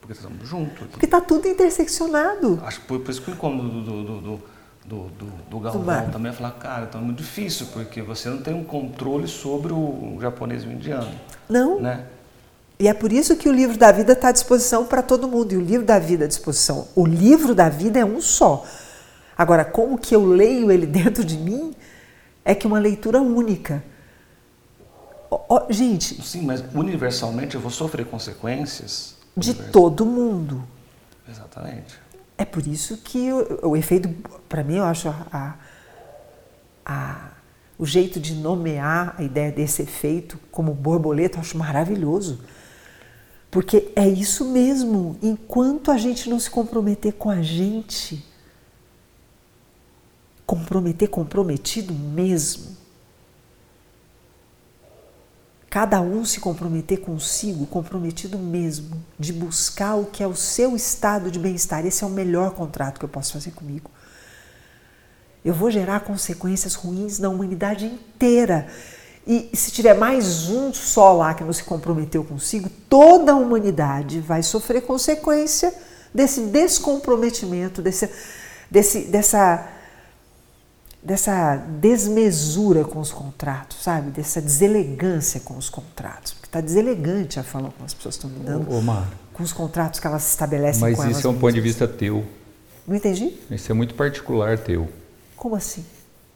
[0.00, 0.86] Porque estamos juntos.
[0.90, 2.60] Porque está tudo interseccionado.
[2.64, 4.42] Acho que por, por isso que o incômodo do, do, do, do,
[4.84, 6.10] do, do, do Galvão mar.
[6.10, 10.18] também falar, cara, então é muito difícil, porque você não tem um controle sobre o
[10.20, 11.12] japonês e o indiano.
[11.48, 11.80] Não.
[11.80, 12.04] Né?
[12.78, 15.52] E é por isso que o livro da vida está à disposição para todo mundo.
[15.52, 16.88] E o livro da vida à disposição.
[16.96, 18.64] O livro da vida é um só.
[19.38, 21.74] Agora, como que eu leio ele dentro de mim
[22.44, 23.84] é que uma leitura única.
[25.30, 29.14] Ó, ó, gente, Sim, mas universalmente eu vou sofrer consequências.
[29.36, 30.64] de todo mundo.
[31.28, 32.01] Exatamente.
[32.42, 34.08] É por isso que o, o efeito,
[34.48, 35.54] para mim, eu acho a,
[36.84, 37.30] a,
[37.78, 42.40] o jeito de nomear a ideia desse efeito como borboleta, eu acho maravilhoso.
[43.48, 48.26] Porque é isso mesmo, enquanto a gente não se comprometer com a gente,
[50.44, 52.71] comprometer comprometido mesmo,
[55.72, 61.30] cada um se comprometer consigo, comprometido mesmo, de buscar o que é o seu estado
[61.30, 61.86] de bem-estar.
[61.86, 63.90] Esse é o melhor contrato que eu posso fazer comigo.
[65.42, 68.66] Eu vou gerar consequências ruins na humanidade inteira.
[69.26, 74.20] E se tiver mais um só lá que não se comprometeu consigo, toda a humanidade
[74.20, 75.72] vai sofrer consequência
[76.12, 78.10] desse descomprometimento, desse,
[78.70, 79.66] desse, dessa
[81.02, 84.10] dessa desmesura com os contratos, sabe?
[84.10, 86.32] Dessa deselegância com os contratos.
[86.32, 89.98] Porque está deselegante a forma como as pessoas estão lidando Ô, Mar, com os contratos
[89.98, 92.24] que elas estabelecem mas com isso elas é um ponto de vista teu.
[92.86, 93.34] Não entendi?
[93.50, 94.88] Isso é muito particular teu.
[95.36, 95.84] Como assim?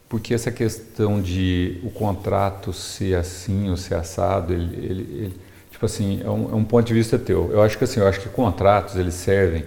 [0.09, 5.41] Porque essa questão de o contrato ser assim ou ser assado, ele, ele, ele-
[5.71, 7.51] tipo assim, é um, é um ponto de vista teu.
[7.53, 9.65] Eu acho que assim, eu acho que contratos eles servem.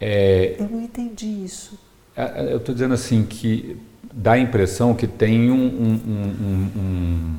[0.00, 1.78] É, Eu não entendi isso.
[2.16, 3.76] É, eu estou dizendo assim que
[4.12, 7.34] dá a impressão que tem um, um- um- um- um-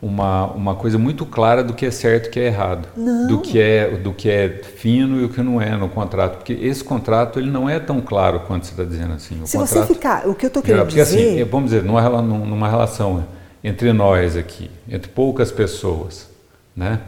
[0.00, 3.28] uma, uma coisa muito clara do que é certo e o que é errado, Não.
[3.28, 6.54] do que é do que é fino e o que não é no contrato, porque
[6.54, 9.40] esse contrato ele não é tão claro quanto você está dizendo assim.
[9.42, 11.70] O Se você contrato, ficar, o que eu estou querendo porque assim, dizer, é, vamos
[11.70, 13.24] dizer, numa, numa relação
[13.62, 16.28] entre nós aqui, entre poucas pessoas,
[16.74, 16.98] né,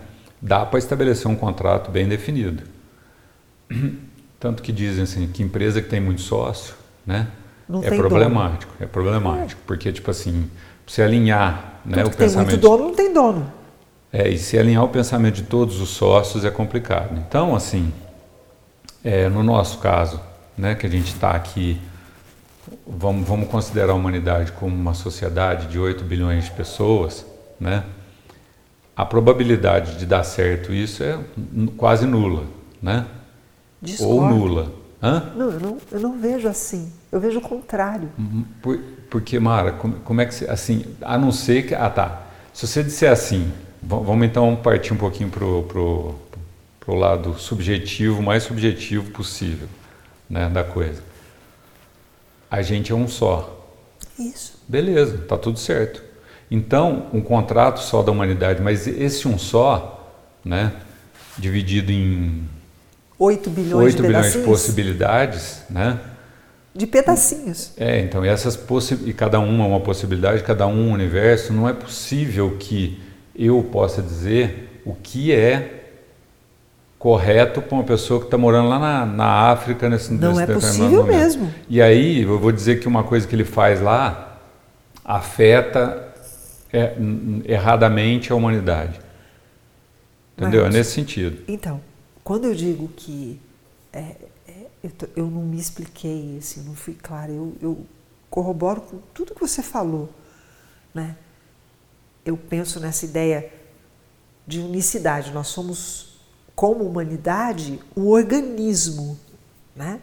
[0.41, 2.63] dá para estabelecer um contrato bem definido.
[4.45, 6.75] Tanto que dizem assim, que empresa que tem muito sócio,
[7.07, 7.29] né,
[7.67, 10.51] Não é problemático, é problemático, porque tipo assim,
[10.87, 13.51] você alinhar, né, tudo o que tem pensamento muito dono não tem dono.
[14.13, 17.19] é, e se alinhar o pensamento de todos os sócios é complicado.
[17.27, 17.91] Então, assim,
[19.03, 20.21] é, no nosso caso,
[20.59, 21.81] né, que a gente está aqui,
[22.87, 27.25] vamos, vamos considerar a humanidade como uma sociedade de 8 bilhões de pessoas,
[27.59, 27.83] né,
[28.95, 31.19] a probabilidade de dar certo isso é
[31.79, 32.45] quase nula,
[32.83, 33.07] né?
[34.01, 34.35] Ou Discordo.
[34.35, 34.73] nula.
[35.03, 35.33] Hã?
[35.37, 36.91] Não, eu não, eu não vejo assim.
[37.13, 38.09] Eu vejo o contrário.
[38.63, 38.79] Por-
[39.11, 42.23] porque, Mara, como, como é que você, assim, a não ser que, ah tá,
[42.53, 46.15] se você disser assim, va- vamos então partir um pouquinho pro, pro,
[46.81, 49.69] pro lado subjetivo, mais subjetivo possível,
[50.29, 51.03] né, da coisa.
[52.51, 53.69] A gente é um só,
[54.19, 54.59] Isso.
[54.67, 56.03] beleza, tá tudo certo.
[56.51, 60.13] Então, um contrato só da humanidade, mas esse um só,
[60.45, 60.73] né,
[61.39, 62.49] dividido em
[63.19, 65.99] 8 bilhões 8 de bilhões de possibilidades, né,
[66.75, 67.73] De pedacinhos.
[67.77, 71.53] É, então, e essas possi e cada uma é uma possibilidade, cada um um universo,
[71.53, 73.01] não é possível que
[73.37, 75.83] eu possa dizer o que é
[76.99, 80.55] correto para uma pessoa que está morando lá na, na África nesse Não nesse é
[80.55, 81.07] possível momento.
[81.17, 81.55] mesmo.
[81.69, 84.41] E aí, eu vou dizer que uma coisa que ele faz lá
[85.05, 86.09] afeta
[86.73, 86.95] é,
[87.45, 88.99] erradamente a humanidade.
[90.37, 90.65] Entendeu?
[90.65, 91.43] Mas- É nesse sentido.
[91.47, 91.81] Então,
[92.25, 93.39] quando eu digo que
[93.93, 94.17] é,
[94.49, 97.87] é, eu, eu não me expliquei, assim, não fui clara, eu, eu
[98.31, 100.09] corroboro com tudo que você falou,
[100.93, 101.17] né?
[102.25, 103.53] Eu penso nessa ideia
[104.47, 105.31] de unicidade.
[105.33, 106.19] Nós somos,
[106.57, 109.19] como humanidade, um organismo,
[109.77, 110.01] né?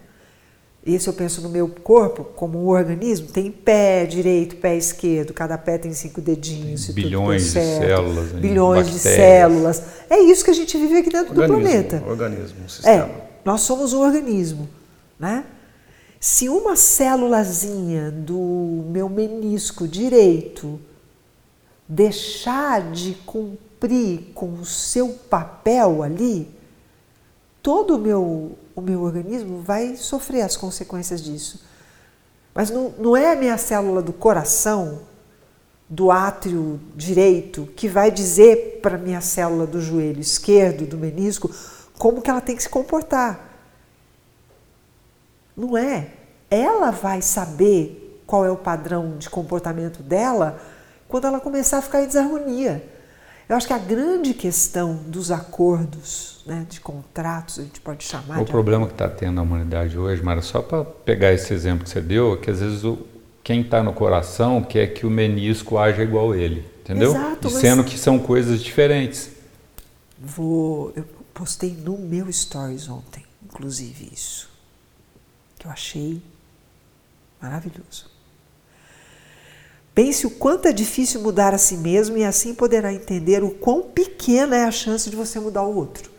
[0.84, 5.56] Esse eu penso no meu corpo como um organismo, tem pé direito, pé esquerdo, cada
[5.56, 9.82] pé tem cinco dedinhos, se bilhões tudo for de certo, células, bilhões de células.
[10.10, 12.02] É isso que a gente vive aqui dentro do Organismo, planeta.
[12.04, 12.96] organismo, um sistema.
[12.96, 14.68] É, nós somos um organismo,
[15.20, 15.44] né?
[16.18, 20.80] Se uma célulazinha do meu menisco direito
[21.88, 26.48] deixar de cumprir com o seu papel ali,
[27.62, 31.64] todo o meu, o meu organismo vai sofrer as consequências disso.
[32.54, 35.00] Mas não, não é a minha célula do coração,
[35.88, 41.50] do átrio direito, que vai dizer para a minha célula do joelho esquerdo, do menisco,
[41.98, 43.48] como que ela tem que se comportar.
[45.56, 46.14] Não é.
[46.50, 50.58] Ela vai saber qual é o padrão de comportamento dela
[51.08, 52.91] quando ela começar a ficar em desarmonia.
[53.52, 58.40] Eu acho que a grande questão dos acordos, né, de contratos, a gente pode chamar
[58.40, 61.84] O de problema que está tendo na humanidade hoje, Mara, só para pegar esse exemplo
[61.84, 63.06] que você deu, é que às vezes o,
[63.44, 67.10] quem está no coração quer que o menisco haja igual ele, entendeu?
[67.10, 69.30] Exato, e sendo que são coisas diferentes.
[70.18, 74.48] Vou, eu postei no meu stories ontem, inclusive isso,
[75.58, 76.22] que eu achei
[77.38, 78.11] maravilhoso.
[79.94, 83.82] Pense o quanto é difícil mudar a si mesmo e assim poderá entender o quão
[83.82, 86.10] pequena é a chance de você mudar o outro.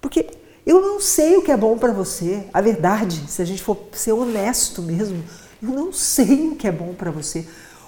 [0.00, 0.26] Porque
[0.64, 2.44] Eu não sei o que é bom para você.
[2.52, 5.22] A verdade, se a gente for ser honesto mesmo,
[5.60, 7.46] eu não sei o que é bom para você.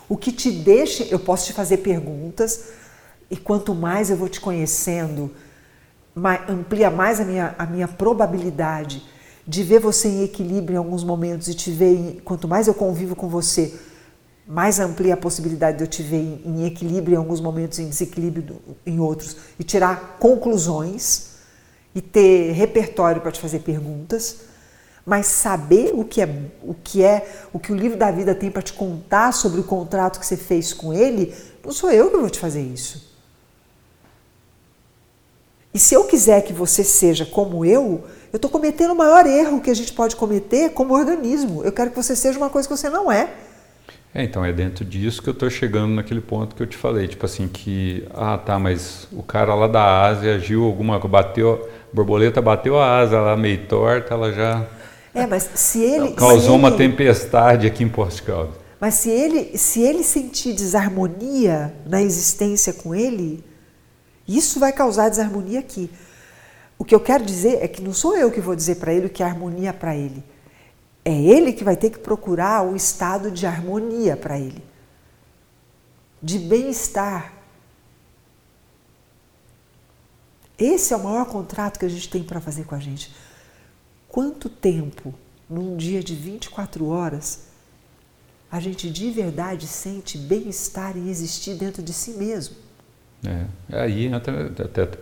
[0.08, 2.64] O que te deixa, eu posso te fazer perguntas
[3.30, 5.30] e quanto mais eu vou te conhecendo,
[6.14, 9.02] mais, amplia mais a minha, a minha probabilidade
[9.46, 12.74] de ver você em equilíbrio em alguns momentos e te ver, em, quanto mais eu
[12.74, 13.72] convivo com você,
[14.46, 18.60] mais amplia a possibilidade de eu te ver em, equilíbrio em alguns momentos, em desequilíbrio
[18.84, 21.34] em outros, e tirar conclusões
[21.94, 24.40] e ter repertório para te fazer perguntas,
[25.06, 26.28] mas saber o que é
[26.62, 29.64] o que é o que o livro da vida tem para te contar sobre o
[29.64, 31.34] contrato que você fez com ele,
[31.64, 33.14] não sou eu que vou te fazer isso.
[35.72, 39.60] E se eu quiser que você seja como eu, eu estou cometendo o maior erro
[39.60, 41.64] que a gente pode cometer como organismo.
[41.64, 43.34] Eu quero que você seja uma coisa que você não é.
[44.14, 47.08] É, então é dentro disso que eu estou chegando naquele ponto que eu te falei,
[47.08, 51.96] tipo assim que ah tá, mas o cara lá da Ásia agiu alguma bateu, a
[51.96, 54.64] borboleta bateu a asa lá meio torta, ela já
[55.12, 58.52] É, mas se ele causou se uma ele, tempestade aqui em Portugal.
[58.80, 63.42] Mas se ele se ele sentir desarmonia na existência com ele,
[64.28, 65.90] isso vai causar desarmonia aqui.
[66.78, 69.06] O que eu quero dizer é que não sou eu que vou dizer para ele
[69.06, 70.22] o que é harmonia para ele.
[71.04, 74.64] É ele que vai ter que procurar o estado de harmonia para ele,
[76.22, 77.32] de bem-estar.
[80.58, 83.14] Esse é o maior contrato que a gente tem para fazer com a gente.
[84.08, 85.12] Quanto tempo,
[85.50, 87.48] num dia de 24 horas,
[88.50, 92.54] a gente de verdade sente bem-estar em existir dentro de si mesmo?
[93.26, 93.46] É,
[93.80, 94.32] aí até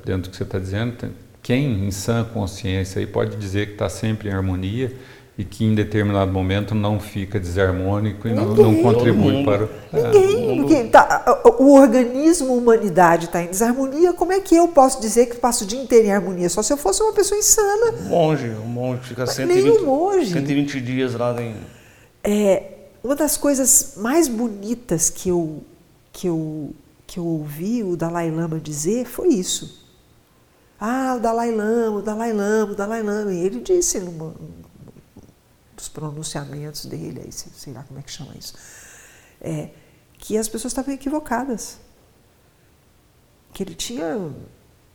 [0.04, 3.88] dentro do que você está dizendo, quem em sã consciência aí pode dizer que está
[3.88, 4.96] sempre em harmonia
[5.36, 9.68] e que em determinado momento não fica desarmônico e não, não contribui para o...
[9.92, 11.24] Ninguém, ninguém tá,
[11.58, 15.66] o organismo humanidade está em desarmonia, como é que eu posso dizer que passo o
[15.66, 16.50] dia inteiro em harmonia?
[16.50, 17.92] Só se eu fosse uma pessoa insana.
[18.00, 20.32] Um monge, um monge fica Nem 120, um monge.
[20.32, 21.56] 120 dias lá em...
[22.22, 22.64] É,
[23.02, 25.62] uma das coisas mais bonitas que eu,
[26.12, 26.74] que eu,
[27.06, 29.82] que eu ouvi o Dalai Lama dizer foi isso.
[30.78, 33.32] Ah, o Dalai Lama, o Dalai Lama, o Dalai Lama.
[33.32, 34.34] E ele disse numa,
[35.82, 38.54] dos pronunciamentos dele, aí, sei lá como é que chama isso,
[39.40, 39.70] é,
[40.16, 41.78] que as pessoas estavam equivocadas.
[43.52, 44.32] Que ele tinha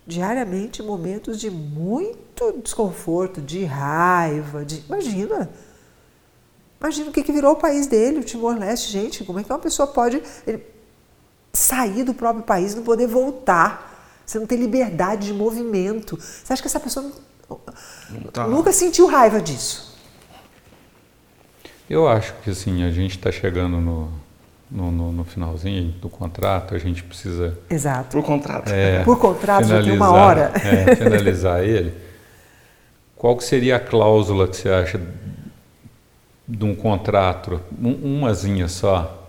[0.05, 4.79] diariamente momentos de muito desconforto, de raiva, de.
[4.88, 5.49] Imagina!
[6.79, 9.23] Imagina o que, que virou o país dele, o Timor-Leste, gente.
[9.25, 10.63] Como é que uma pessoa pode ele,
[11.51, 14.21] sair do próprio país e não poder voltar?
[14.25, 16.17] Você não tem liberdade de movimento.
[16.17, 18.47] Você acha que essa pessoa não, Tá.
[18.47, 19.96] nunca sentiu raiva disso?
[21.89, 24.11] Eu acho que assim, a gente está chegando no,
[24.69, 28.09] no, no- no finalzinho do contrato, a gente precisa Exato.
[28.17, 28.69] Por contrato.
[28.71, 30.51] é, Por contrato já tem uma finalizar- hora.
[30.55, 31.93] é, finalizar ele.
[33.15, 34.99] Qual que seria a cláusula que você acha
[36.47, 39.27] de um contrato, um, umazinha só,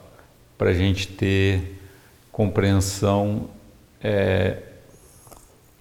[0.58, 1.80] para a gente ter
[2.30, 3.48] compreensão,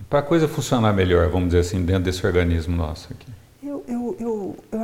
[0.10, 3.28] para a coisa funcionar melhor, vamos dizer assim, dentro desse organismo nosso aqui?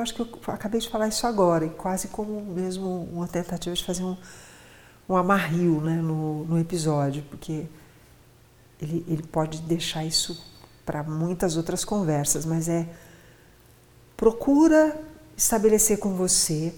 [0.03, 3.83] Acho que eu acabei de falar isso agora, e quase como mesmo uma tentativa de
[3.83, 4.17] fazer um,
[5.07, 7.65] um amarrio né, no, no episódio, porque
[8.81, 10.45] ele, ele pode deixar isso
[10.85, 12.87] para muitas outras conversas, mas é
[14.17, 14.99] procura
[15.35, 16.73] estabelecer com você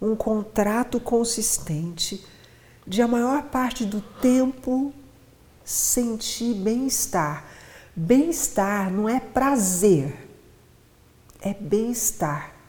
[0.00, 2.24] um contrato consistente
[2.86, 4.92] de a maior parte do tempo
[5.64, 7.44] sentir bem-estar.
[7.94, 10.28] Bem-estar não é prazer,
[11.40, 12.59] é bem-estar.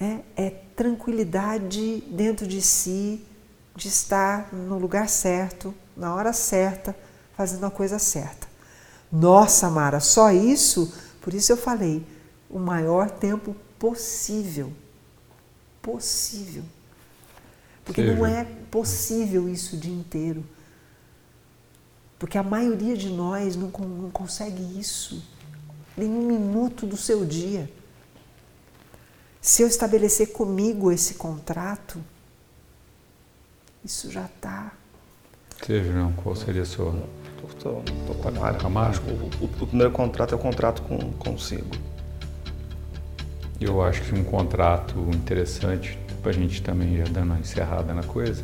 [0.00, 3.22] É, é tranquilidade dentro de si,
[3.76, 6.96] de estar no lugar certo, na hora certa,
[7.36, 8.48] fazendo a coisa certa.
[9.12, 10.92] Nossa, Mara, só isso?
[11.20, 12.06] Por isso eu falei,
[12.48, 14.72] o maior tempo possível.
[15.82, 16.62] Possível.
[17.84, 18.38] Porque não Seja.
[18.38, 20.44] é possível isso o dia inteiro.
[22.18, 25.22] Porque a maioria de nós não, não consegue isso
[25.96, 27.70] em um minuto do seu dia.
[29.40, 31.98] Se eu estabelecer comigo esse contrato,
[33.84, 34.72] isso já está.
[35.62, 36.92] Você, João, qual seria a sua...
[37.58, 38.98] Tô com a Mara.
[39.02, 41.68] O, o- o primeiro contrato é o contrato com, consigo.
[43.60, 48.02] Eu acho que um contrato interessante, para a gente também já dando uma encerrada na
[48.02, 48.42] coisa,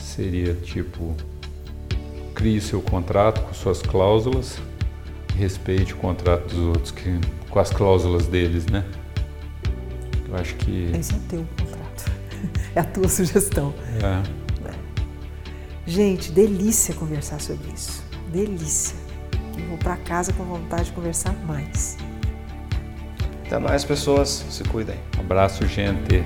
[0.00, 1.14] seria tipo:
[2.34, 4.56] crie seu contrato com suas cláusulas,
[5.36, 8.84] respeite o contrato dos outros que, com as cláusulas deles, né?
[10.30, 10.90] Eu acho que.
[10.94, 12.10] Esse é teu contrato.
[12.74, 13.74] É a tua sugestão.
[14.02, 14.22] É,
[15.86, 18.02] Gente, delícia conversar sobre isso.
[18.32, 18.96] Delícia.
[19.58, 21.98] e vou para casa com vontade de conversar mais.
[23.44, 24.46] Até mais, pessoas.
[24.48, 24.96] Se cuidem.
[25.18, 26.24] Abraço, gente.